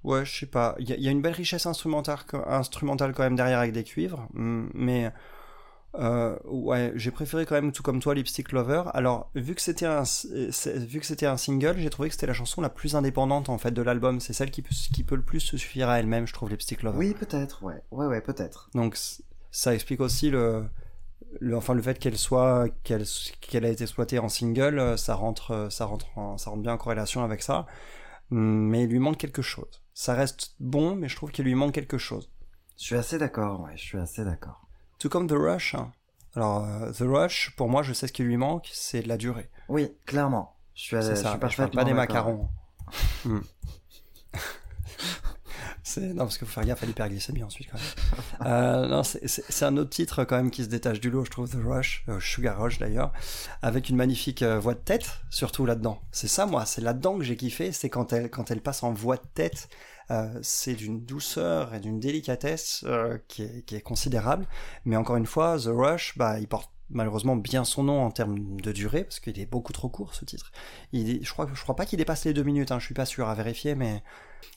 [0.05, 0.77] ouais, je sais pas.
[0.81, 3.73] Il y, a- il y a une belle richesse instrumentale, instrumentale quand même derrière avec
[3.73, 5.11] des cuivres, mais
[5.95, 8.85] euh, ouais, j'ai préféré quand même tout comme toi Lipstick Lover.
[8.95, 12.27] Alors vu que c'était un c'est- vu que c'était un single, j'ai trouvé que c'était
[12.27, 14.21] la chanson la plus indépendante en fait de l'album.
[14.21, 16.83] C'est celle qui peut, qui peut le plus se suffire à elle-même, je trouve Lipstick
[16.83, 16.99] Lover.
[16.99, 18.71] Oui, peut-être, ouais, ouais, ouais, peut-être.
[18.75, 18.99] Donc
[19.51, 20.65] ça explique aussi le,
[21.41, 23.05] le enfin le fait qu'elle soit qu'elle
[23.41, 26.63] qu'elle a été exploitée en single, euh, ça rentre euh, ça rentre en- ça rentre
[26.63, 27.67] bien en corrélation avec ça.
[28.31, 29.83] Mais il lui manque quelque chose.
[29.95, 32.31] Ça reste bon, mais je trouve qu'il lui manque quelque chose.
[32.77, 34.68] Je suis assez d'accord, ouais, je suis assez d'accord.
[34.99, 35.75] Tout comme The Rush.
[35.75, 35.93] hein.
[36.35, 39.17] Alors euh, The Rush, pour moi, je sais ce qui lui manque, c'est de la
[39.17, 39.49] durée.
[39.69, 40.57] Oui, clairement.
[40.75, 41.31] Je suis, C'est je ça.
[41.31, 42.49] suis Je parfaitement pas des macarons.
[43.25, 43.41] Hmm.
[45.83, 47.87] C'est non parce qu'il faut faire gaffe à l'hyperglycémie ensuite quand même.
[48.47, 51.51] Euh, non, c'est- un autre titre quand même qui se détache du lot, je trouve,
[51.51, 53.13] The Rush, euh, Sugar Rush d'ailleurs,
[53.63, 56.01] avec une magnifique euh, voix de tête, surtout là-dedans.
[56.13, 58.93] C'est ça, moi, c'est là-dedans que j'ai kiffé, c'est quand elle quand elle passe en
[58.93, 59.69] voix de tête,
[60.43, 64.47] c'est d'une douceur et d'une délicatesse euh, qui, est, qui est considérable.
[64.85, 68.59] Mais encore une fois, The Rush, bah, il porte malheureusement bien son nom en termes
[68.61, 70.51] de durée parce qu'il est beaucoup trop court ce titre.
[70.93, 72.95] Il est- je crois je crois pas qu'il dépasse les deux minutes, hein, je suis
[72.95, 74.03] pas sûr à vérifier, mais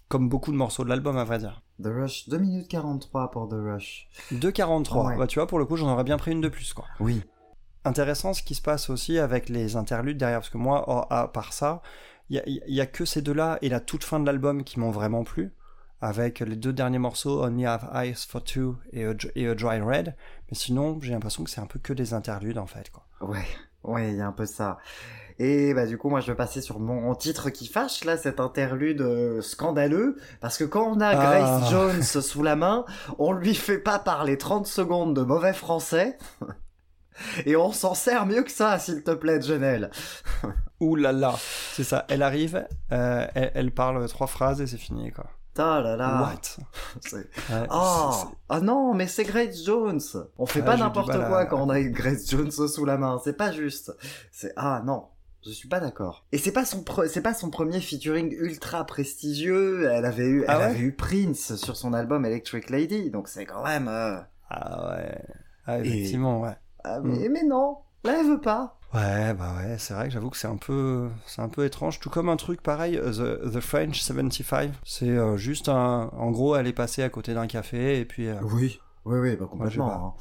[0.08, 1.62] comme beaucoup de morceaux de l'album à vrai dire.
[1.84, 4.08] The Rush, 2 minutes 43 pour The Rush.
[4.32, 5.06] 2,43.
[5.08, 5.18] Ouais.
[5.18, 6.86] Bah, tu vois, pour le coup, j'en aurais bien pris une de plus, quoi.
[6.99, 7.22] Oui.
[7.84, 11.28] Intéressant ce qui se passe aussi avec les interludes derrière, parce que moi, oh, à
[11.28, 11.82] part ça,
[12.46, 14.92] il y y a que ces deux-là et la toute fin de l'album qui m'ont
[14.92, 15.52] vraiment plu,
[16.02, 19.80] avec les deux derniers morceaux, Only Have Eyes for Two et A, et A Dry
[19.82, 20.16] Red.
[20.50, 23.06] Mais sinon, j'ai l'impression que c'est un peu que des interludes, en fait, quoi.
[23.22, 23.46] Ouais,
[23.84, 24.78] ouais, il y a un peu ça.
[25.40, 28.40] Et bah du coup, moi je vais passer sur mon titre qui fâche, là, cet
[28.40, 31.16] interlude euh, scandaleux, parce que quand on a Ah.
[31.16, 32.86] Grace Jones sous la main,
[33.18, 36.18] on lui fait pas parler 30 secondes de mauvais français,
[37.45, 39.91] et on s'en sert mieux que ça, s'il te plaît, Janelle.
[40.80, 41.36] Ouh là là,
[41.74, 42.05] c'est ça.
[42.09, 45.26] Elle arrive, euh, elle, elle parle trois phrases et c'est fini, quoi.
[45.53, 46.22] Ta là là.
[46.22, 46.64] What?
[47.14, 48.12] Ouais, Oh,
[48.49, 49.99] ah non, mais c'est Grace Jones.
[50.38, 53.20] On fait Ah, pas n'importe quoi quand on a Grace Jones sous la main.
[53.24, 53.91] C'est pas juste.
[54.32, 55.07] C'est ah non,
[55.45, 56.26] je suis pas d'accord.
[56.32, 59.89] Et c'est pas son pre- c'est pas son premier featuring ultra prestigieux.
[59.91, 60.66] Elle avait eu Ah elle ouais?
[60.68, 63.89] avait eu Prince sur son album Electric Lady, donc c'est quand même.
[63.89, 65.22] euh, Ah ouais.
[65.66, 66.55] Ah, Et- effectivement, ouais.
[66.84, 67.08] Ah, Mm.
[67.10, 68.78] mais, mais non, là elle veut pas.
[68.94, 72.00] Ouais, bah ouais, c'est vrai que j'avoue que c'est un peu, c'est un peu étrange.
[72.02, 73.12] Tout comme un truc pareil, euh,
[73.48, 74.72] The, The French 75.
[74.84, 78.28] C'est euh, juste un, en gros, elle est passée à côté d'un café et puis.
[78.28, 80.18] euh, Oui, oui, oui, bah complètement.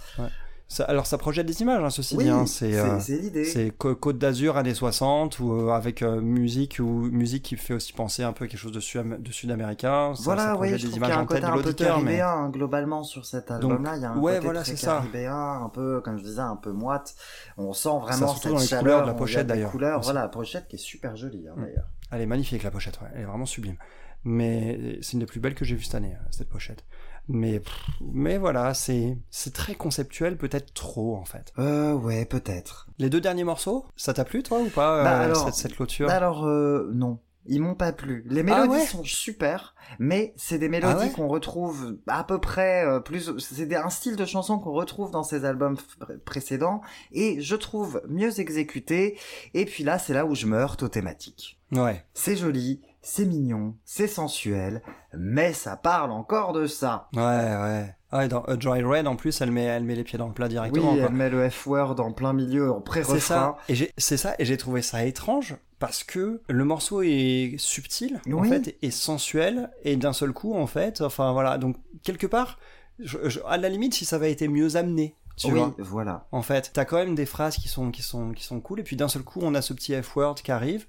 [0.73, 2.31] Ça- alors ça projette des images, hein, ceci Oui, dit.
[2.31, 3.45] hein, c'est, euh, c'est l'idée.
[3.45, 7.93] c'est Côte d'Azur années 60 ou euh, avec euh, musique ou musique qui fait aussi
[7.93, 10.15] penser un peu à quelque chose de, sud- de sud-américain.
[10.15, 11.51] Ça- Voilà, ça oui, projette je des images qu'il y a un en tête de
[11.51, 13.97] l'auditeur, mais hein, globalement sur cet album-là.
[13.97, 14.93] Il y a un ouais, côté voilà, très c'est ça.
[15.03, 17.17] caribéen, un peu, comme je disais, un peu moite.
[17.59, 18.83] On sent vraiment surtout cette dans les chaleur.
[18.83, 21.63] couleurs de la pochette, d'ailleurs, couleurs, voilà, la pochette qui est super jolie hein, Mm.
[21.65, 21.87] d'ailleurs.
[22.13, 23.09] Elle est magnifique la pochette, ouais.
[23.15, 23.77] elle est vraiment sublime.
[24.25, 26.85] Mais c'est une des plus belles que j'ai vues cette année, cette pochette.
[27.33, 27.63] Mais,
[28.01, 31.53] mais voilà, c'est c'est très conceptuel, peut-être trop en fait.
[31.59, 32.89] Euh, ouais, peut-être.
[32.99, 35.77] Les deux derniers morceaux, ça t'a plu toi ou pas Bah, euh, alors- cette, cette
[35.77, 36.11] clôture?
[36.11, 37.21] Alors, euh, non.
[37.47, 38.23] Ils m'ont pas plu.
[38.29, 38.87] Les Ah mélodies ouais?
[38.87, 41.11] sont super, mais c'est des mélodies ouais?
[41.11, 43.33] qu'on retrouve à peu près euh, plus.
[43.39, 45.79] C'est un style de chanson qu'on retrouve dans ces albums
[46.27, 49.19] précédents et je trouve mieux exécuté.
[49.55, 51.59] Et puis là, c'est là où je me heurte aux thématiques.
[51.73, 52.05] Ouais.
[52.13, 54.83] C'est joli, c'est mignon, c'est sensuel,
[55.15, 57.09] mais ça parle encore de ça.
[57.15, 57.95] Ouais, ouais.
[58.13, 60.33] Ouais, dans A Dry Red, en plus, elle met, elle met les pieds dans le
[60.35, 60.95] plat Oui, directement.
[60.97, 61.05] quoi.
[61.07, 63.05] elle met le F-word en plein milieu, en C'est ça.
[63.05, 63.57] pré-refrain.
[63.69, 64.35] Et j'ai, c'est ça.
[64.41, 68.49] Et j'ai trouvé ça étrange parce que le morceau est subtil, en Oui.
[68.49, 71.57] fait, et sensuel, et d'un seul coup, en fait, enfin voilà.
[71.57, 72.59] Donc, quelque part,
[72.99, 75.75] je- je- à la limite, si ça avait été mieux amené, tu oui, vois.
[75.79, 76.27] voilà.
[76.33, 78.83] En fait, t'as quand même des phrases qui sont, qui sont, qui sont cool, et
[78.83, 80.87] puis d'un seul coup, on a ce petit F-word qui arrive.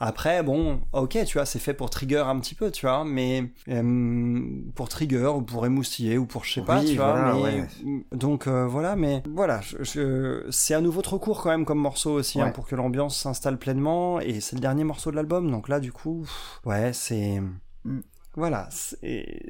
[0.00, 3.44] Après, bon, ok, tu vois, c'est fait pour trigger un petit peu, tu vois, mais
[3.68, 4.40] euh,
[4.74, 7.60] pour trigger ou pour émoustiller ou pour je sais pas, Oui, tu vois, voilà, mais
[7.60, 7.66] ouais.
[8.12, 11.78] donc euh, voilà, mais voilà, je, je- c'est à nouveau trop court quand même comme
[11.78, 15.50] morceau aussi hein, pour que l'ambiance s'installe pleinement, et c'est le dernier morceau de l'album,
[15.50, 17.40] donc là, du coup, pff, ouais, c'est
[17.84, 18.00] Mm.
[18.36, 19.40] voilà, c'est-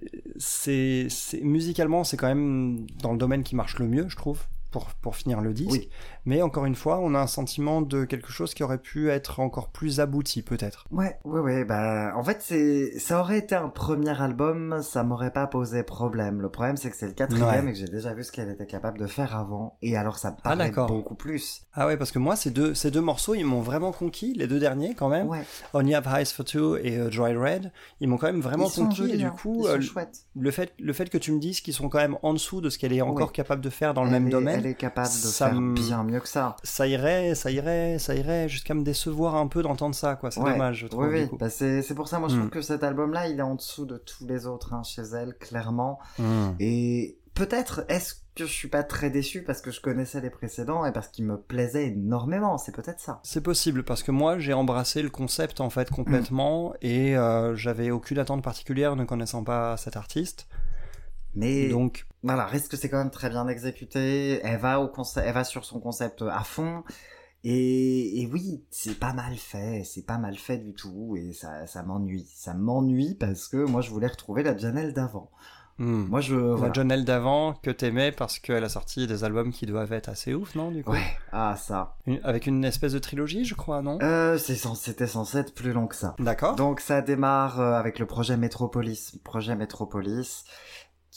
[1.42, 4.40] musicalement, c'est quand même dans le domaine qui marche le mieux, je trouve,
[4.74, 5.70] pour, pour finir le disque.
[5.70, 5.88] Oui.
[6.24, 9.38] Mais encore une fois, on a un sentiment de quelque chose qui aurait pu être
[9.38, 10.84] encore plus abouti, peut-être.
[10.90, 15.30] Ouais, ouais, ouais, bah, en fait, c'est, ça aurait été un premier album, ça m'aurait
[15.32, 16.40] pas posé problème.
[16.40, 17.70] Le problème, c'est que c'est le quatrième Ouais.
[17.70, 20.32] et que j'ai déjà vu ce qu'elle était capable de faire avant, et alors ça
[20.32, 20.88] me Ah, d'accord.
[20.88, 21.62] beaucoup plus.
[21.72, 24.48] Ah ouais, parce que moi, ces deux, ces deux morceaux, ils m'ont vraiment conquis, les
[24.48, 25.28] deux derniers quand même.
[25.28, 27.70] Ouais, On y Have Eyes for Two et euh, Dry Red,
[28.00, 29.34] ils m'ont quand même vraiment ils sont conquis, et du hein.
[29.40, 29.78] coup, euh,
[30.34, 32.70] le fait, le fait que tu me dises qu'ils sont quand même en dessous de
[32.70, 33.32] ce qu'elle est encore Ouais.
[33.32, 35.60] capable de faire dans le Elle même est- domaine, Elle est capable de ça faire
[35.60, 36.56] bien mieux que ça.
[36.62, 40.30] ça irait, ça irait, ça irait jusqu'à me décevoir un peu d'entendre ça, quoi.
[40.30, 40.52] C'est Ouais.
[40.52, 41.06] dommage, je trouve.
[41.08, 42.38] Oui, oui, bah, c'est, pour ça, moi, je Hmm.
[42.40, 45.34] trouve que cet album-là, il est en dessous de tous les autres, hein, chez elle,
[45.38, 45.98] clairement.
[46.18, 46.50] Hmm.
[46.60, 50.84] Et peut-être, est-ce que je suis pas très déçu parce que je connaissais les précédents
[50.84, 53.20] et parce qu'ils me plaisaient énormément, c'est peut-être ça.
[53.22, 56.74] C'est possible parce que moi j'ai embrassé le concept en fait complètement Mm.
[56.82, 60.48] et euh, j'avais aucune attente particulière ne connaissant pas cet artiste.
[61.34, 64.40] Mais Donc voilà, reste que c'est quand même très bien exécuté.
[64.44, 66.82] Elle va au concept, elle va sur son concept à fond.
[67.46, 71.66] Et, et oui, c'est pas mal fait, c'est pas mal fait du tout, et ça,
[71.66, 72.26] ça m'ennuie.
[72.34, 75.30] Ça m'ennuie parce que moi je voulais retrouver la Janelle d'avant.
[75.76, 76.06] hmm.
[76.06, 76.36] Moi je.
[76.36, 76.72] la voilà.
[76.72, 80.54] Janelle d'avant que t'aimais parce qu'elle a sorti des albums qui doivent être assez ouf,
[80.54, 81.96] non du coup Ouais, ah ça.
[82.06, 83.98] Une- Avec une espèce de trilogie, je crois, non?
[84.00, 86.14] Euh, c'était censé être plus long que ça.
[86.20, 86.56] D'accord.
[86.56, 90.44] Donc ça démarre euh, avec le projet Metropolis, projet Metropolis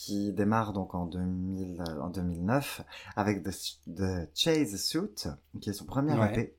[0.08, 2.82] qui démarre donc en 2000, euh, en 2009
[3.16, 3.52] avec The,
[3.96, 5.28] The Chase Suit
[5.60, 6.32] qui est son premier Ouais.
[6.32, 6.56] EP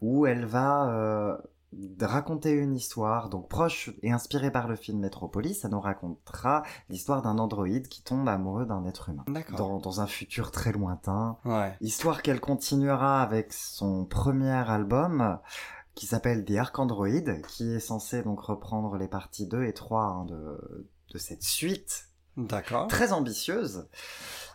[0.00, 1.36] où elle va euh,
[2.00, 5.60] raconter une histoire donc proche et inspirée par le film Metropolis.
[5.62, 9.24] Ça nous racontera l'histoire d'un androïde qui tombe amoureux d'un être humain
[9.56, 11.36] dans, dans un futur très lointain.
[11.44, 11.74] Ouais.
[11.80, 15.38] Histoire qu'elle continuera avec son premier album
[15.96, 17.08] qui s'appelle The Arc Android,
[17.48, 22.08] qui est censé donc reprendre les parties 2 et 3 hein, de, de cette suite
[22.36, 22.88] D'accord.
[22.88, 23.86] très ambitieuse.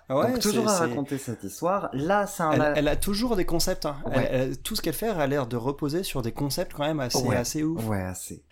[0.10, 1.90] Ouais, donc toujours à raconter cette histoire.
[1.94, 2.52] Là, c'est un...
[2.54, 3.86] Elle, elle a toujours des concepts.
[3.86, 3.98] hein.
[4.08, 4.30] Elle- Ouais.
[4.32, 7.22] elle- tout ce qu'elle fait a l'air de reposer sur des concepts quand même assez,
[7.24, 7.36] Ouais.
[7.36, 7.86] assez ouf.
[7.86, 8.44] Ouais, assez.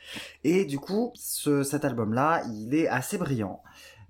[0.43, 3.63] Et du coup, ce, cet album-là, il est assez brillant.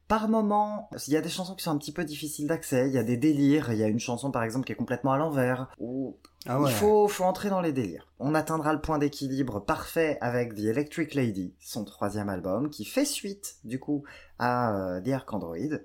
[0.07, 2.93] Par moments, il y a des chansons qui sont un petit peu difficiles d'accès, il
[2.93, 5.17] y a des délires, il y a une chanson par exemple qui est complètement à
[5.17, 6.71] l'envers, où Ah ouais.
[6.71, 8.07] Il faut, faut entrer dans les délires.
[8.19, 13.03] On atteindra le point d'équilibre parfait avec The Electric Lady, son troisième album, qui fait
[13.03, 14.03] suite, du coup,
[14.39, 15.77] à euh, The Arc Android.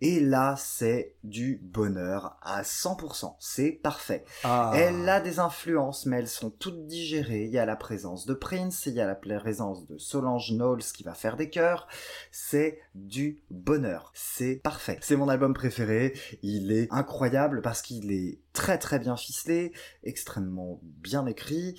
[0.00, 3.34] Et là, c'est du bonheur à 100%.
[3.38, 4.24] C'est parfait.
[4.44, 4.72] Ah.
[4.74, 7.44] Elle a des influences, mais elles sont toutes digérées.
[7.44, 10.82] Il y a la présence de Prince, il y a la présence de Solange Knowles
[10.82, 11.88] qui va faire des chœurs.
[12.30, 14.12] C'est du bonheur.
[14.14, 14.98] C'est parfait.
[15.00, 16.12] C'est mon album préféré.
[16.42, 19.72] Il est incroyable parce qu'il est très très bien ficelé,
[20.02, 21.78] extrêmement bien écrit,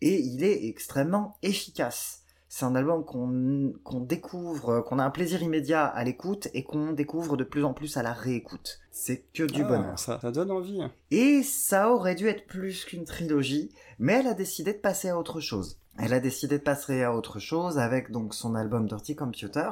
[0.00, 2.22] et il est extrêmement efficace.
[2.48, 7.36] C'est un album qu'on découvre, qu'on a un plaisir immédiat à l'écoute et qu'on découvre
[7.36, 8.80] de plus en plus à la réécoute.
[8.92, 9.98] C'est que du Ah, bonheur.
[9.98, 10.80] Ça, ça donne envie.
[11.10, 15.18] Et ça aurait dû être plus qu'une trilogie, mais elle a décidé de passer à
[15.18, 15.78] autre chose.
[15.98, 19.70] Elle a décidé de passer à autre chose avec donc son album Dirty Computer,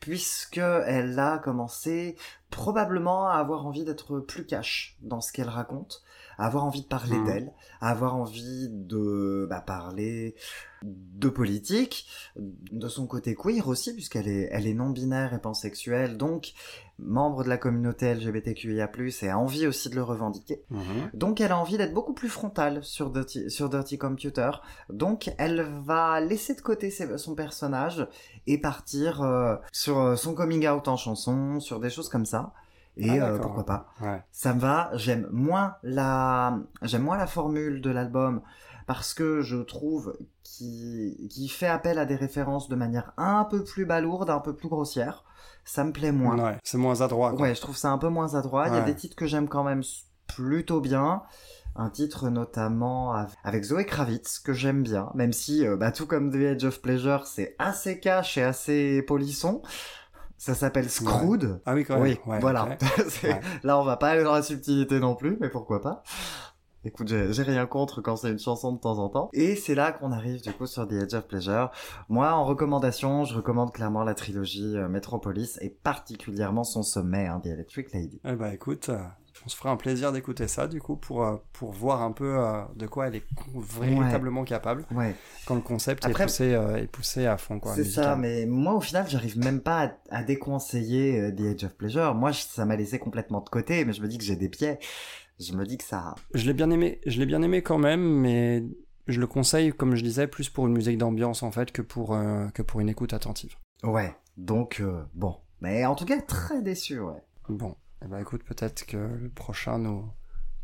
[0.00, 2.16] puisque elle a commencé
[2.50, 6.02] probablement à avoir envie d'être plus cash dans ce qu'elle raconte,
[6.42, 7.24] à avoir envie de parler Mhm.
[7.26, 10.34] d'elle, à avoir envie de bah, parler
[10.82, 16.52] de politique, de son côté queer aussi, puisqu'elle est, elle est non-binaire et pansexuelle, donc
[16.98, 18.90] membre de la communauté LGBTQIA+,
[19.22, 20.62] et a envie aussi de le revendiquer.
[20.70, 21.10] Mhm.
[21.14, 24.50] Donc elle a envie d'être beaucoup plus frontale sur Dirty, sur Dirty Computer.
[24.90, 28.06] Donc elle va laisser de côté ses- son personnage
[28.48, 32.52] et partir euh, sur euh, son coming out en chanson, sur des choses comme ça.
[32.96, 33.40] Et Ah, euh, d'accord.
[33.42, 33.86] pourquoi pas.
[34.00, 34.22] Ouais.
[34.32, 34.90] Ça me va.
[34.94, 38.42] J'aime moins la, j'aime moins la formule de l'album
[38.86, 43.64] parce que je trouve qu'il qu'il fait appel à des références de manière un peu
[43.64, 45.24] plus balourde, un peu plus grossière.
[45.64, 46.36] Ça me plaît moins.
[46.38, 47.30] Ouais, c'est moins adroit.
[47.30, 47.40] quoi.
[47.42, 48.68] Ouais, je trouve ça un peu moins adroit.
[48.68, 49.82] Il y a des titres que j'aime quand même
[50.26, 51.22] plutôt bien.
[51.74, 56.06] Un titre notamment av- avec Zoé Kravitz que j'aime bien, même si, euh, bah, tout
[56.06, 59.62] comme The Edge of Pleasure, c'est assez cash et assez polisson.
[60.42, 61.60] Ça s'appelle Screwed.
[61.66, 62.02] Ah oui, quand même.
[62.02, 62.76] Oui, Ouais, voilà.
[63.62, 66.02] Là, on va pas aller dans la subtilité non plus, mais pourquoi pas.
[66.84, 69.30] Écoute, j'ai rien contre quand c'est une chanson de temps en temps.
[69.34, 71.70] Et c'est là qu'on arrive du coup sur The Edge of Pleasure.
[72.08, 77.38] Moi, en recommandation, je recommande clairement la trilogie euh, Metropolis et particulièrement son sommet, hein,
[77.44, 78.20] The Electric Lady.
[78.24, 78.90] Eh ben écoute,
[79.44, 82.38] on se fera un plaisir d'écouter ça du coup pour, euh, pour voir un peu
[82.38, 83.24] euh, de quoi elle est
[83.54, 85.14] véritablement capable Ouais,
[85.46, 87.58] quand le concept Après- est, poussé, euh, est poussé à fond.
[87.58, 87.74] quoi.
[87.74, 91.64] c'est ça, mais moi au final, j'arrive même pas à, à déconseiller euh, The Edge
[91.64, 92.14] of Pleasure.
[92.14, 94.78] Moi, ça m'a laissé complètement de côté, mais je me dis que j'ai des pieds.
[95.40, 96.14] Je me dis que ça...
[96.34, 98.64] Je l'ai bien aimé, je l'ai bien aimé quand même, mais
[99.08, 102.14] je le conseille, comme je disais, plus pour une musique d'ambiance en fait que pour,
[102.14, 103.56] euh, que pour une écoute attentive.
[103.82, 104.80] Ouais, donc
[105.14, 105.36] bon.
[105.60, 107.22] Mais en tout cas, très déçu, ouais.
[107.48, 107.74] Bon,
[108.04, 110.04] eh ben écoute, peut-être que le prochain nous,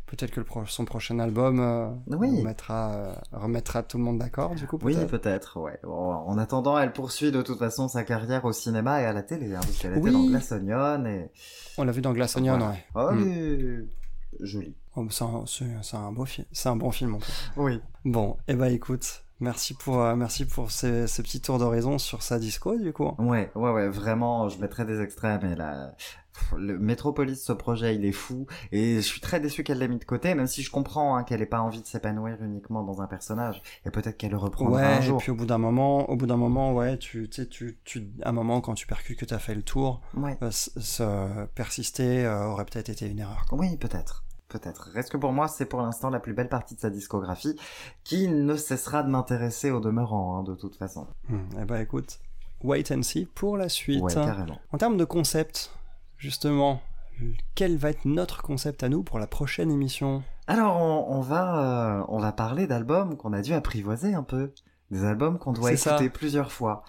[0.07, 2.29] peut-être que le pro- son prochain album euh, Oui.
[2.31, 4.79] nous mettra, euh, remettra tout le monde d'accord du coup.
[4.81, 5.59] Oui, peut-être?
[5.59, 5.79] ouais.
[5.83, 9.23] Bon, en attendant, elle poursuit de toute façon sa carrière au cinéma et à la
[9.23, 10.11] télé, hein, parce qu'elle était Oui.
[10.11, 11.31] dans Glass Onion et...
[11.77, 12.71] On l'a vu dans Glass Onion, Voilà.
[12.71, 12.85] ouais.
[12.95, 13.87] Oh, Mm.
[14.95, 17.33] Oh, c'est un, c'est- c'est un beau film, c'est un bon film en fait.
[17.57, 17.81] Oui.
[18.05, 22.21] Bon, eh ben écoute, merci pour, euh, merci pour ces, ces petits tours d'horizon sur
[22.23, 23.11] sa disco du coup.
[23.17, 25.91] Ouais, ouais, ouais, vraiment, je mettrai des extraits, mais là,
[26.55, 29.97] le Metropolis, ce projet, il est fou, et je suis très déçu qu'elle l'ait mis
[29.99, 33.01] de côté, même si je comprends hein, qu'elle ait pas envie de s'épanouir uniquement dans
[33.01, 35.17] un personnage, et peut-être qu'elle le reprendra Ouais, un et jour.
[35.19, 38.07] puis au bout d'un moment, au bout d'un moment, ouais, tu, tu sais, tu, tu,
[38.23, 40.37] un moment quand tu percutes que t'as fait le tour, Ouais.
[40.41, 43.45] euh, se persister euh, aurait peut-être été une erreur.
[43.49, 43.57] quoi.
[43.59, 44.23] Oui, peut-être.
[44.49, 44.89] Peut-être.
[44.93, 47.55] Reste que pour moi, c'est pour l'instant la plus belle partie de sa discographie,
[48.03, 51.05] qui ne cessera de m'intéresser au demeurant, hein, de toute façon.
[51.29, 52.19] Hmm, Eh ben écoute,
[52.63, 54.01] wait and see pour la suite.
[54.01, 54.59] Ouais, carrément.
[54.71, 55.71] En termes de concept,
[56.17, 56.81] justement,
[57.55, 60.23] quel va être notre concept à nous pour la prochaine émission?
[60.47, 64.51] Alors, on, on va, euh, on va parler d'albums qu'on a dû apprivoiser un peu.
[64.89, 65.91] Des albums qu'on doit ça.
[65.91, 66.83] écouter plusieurs fois.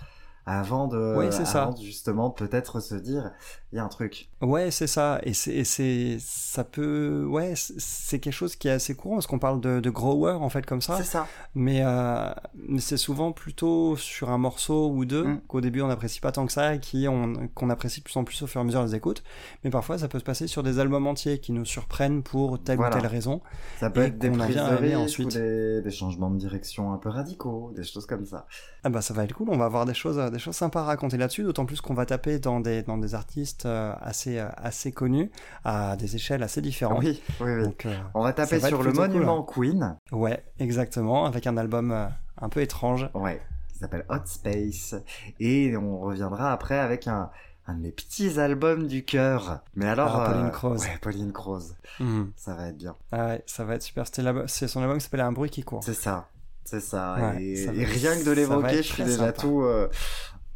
[0.46, 1.64] Avant de, Ouais, c'est ça.
[1.64, 3.30] avant de justement peut-être se dire,
[3.72, 4.28] il y a un truc.
[4.40, 5.20] Ouais, c'est ça.
[5.22, 9.26] Et c'est, et c'est, ça peut, ouais, c'est- quelque chose qui est assez courant parce
[9.26, 10.96] qu'on parle de, de grower en fait comme ça.
[10.96, 11.26] C'est ça.
[11.54, 15.40] Mais, euh, mais c'est souvent plutôt sur un morceau ou deux Mm.
[15.46, 18.16] qu'au début on n'apprécie pas tant que ça et qui on, qu'on apprécie de plus
[18.16, 19.22] en plus au fur et à mesure des écoutes.
[19.62, 22.76] Mais parfois ça peut se passer sur des albums entiers qui nous surprennent pour telle
[22.78, 22.96] Voilà.
[22.96, 23.40] ou telle raison.
[23.78, 25.26] Ça peut Et être des prises de risque ensuite.
[25.28, 28.46] ou des, des changements de direction un peu radicaux, des choses comme ça.
[28.82, 30.84] Ah bah ça va être cool, on va avoir des choses, des choses sympas à
[30.84, 34.48] raconter là-dessus, d'autant plus qu'on va taper dans des, dans des artistes euh, assez, euh,
[34.56, 35.30] assez connus,
[35.64, 37.00] à des échelles assez différentes.
[37.04, 37.62] Oui, oui, oui.
[37.64, 39.96] Donc, euh, On va taper va sur le cool, monument Queen.
[40.12, 42.08] ouais, exactement, avec un album
[42.40, 43.08] un peu étrange.
[43.14, 43.40] Ouais.
[43.72, 44.94] Qui s'appelle Hot Space.
[45.38, 47.30] Et on reviendra après avec un,
[47.66, 49.60] un de mes petits albums du cœur.
[49.74, 50.14] Mais alors.
[50.20, 50.82] Ah, Pauline euh, Croze.
[50.82, 51.76] Ouais, Pauline Croze.
[51.98, 52.32] Mhm.
[52.36, 52.94] Ça va être bien.
[53.12, 54.06] Ah ouais, ça va être super.
[54.06, 55.82] C'était C'est son album qui s'appelle Un bruit qui court.
[55.84, 56.28] C'est ça.
[56.70, 57.16] C'est ça.
[57.18, 59.32] Ouais, et, ça va- et rien que de l'évoquer, je suis déjà sympa.
[59.42, 59.62] tout.
[59.62, 59.88] euh,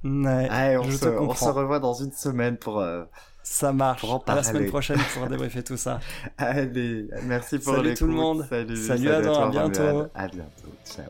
[0.05, 1.53] Ouais, Allez, on, je se, te on se comprends.
[1.55, 2.79] revoit dans une semaine pour.
[2.79, 3.05] euh,
[3.43, 4.01] Ça marche.
[4.01, 5.99] Pour en À la semaine prochaine pour débriefer tout ça.
[6.39, 8.47] Allez, merci pour Salut tout le monde.
[8.49, 10.07] Salut, Salut Adam, toi, à bientôt.
[10.15, 10.73] À bientôt.
[10.85, 11.07] Ciao.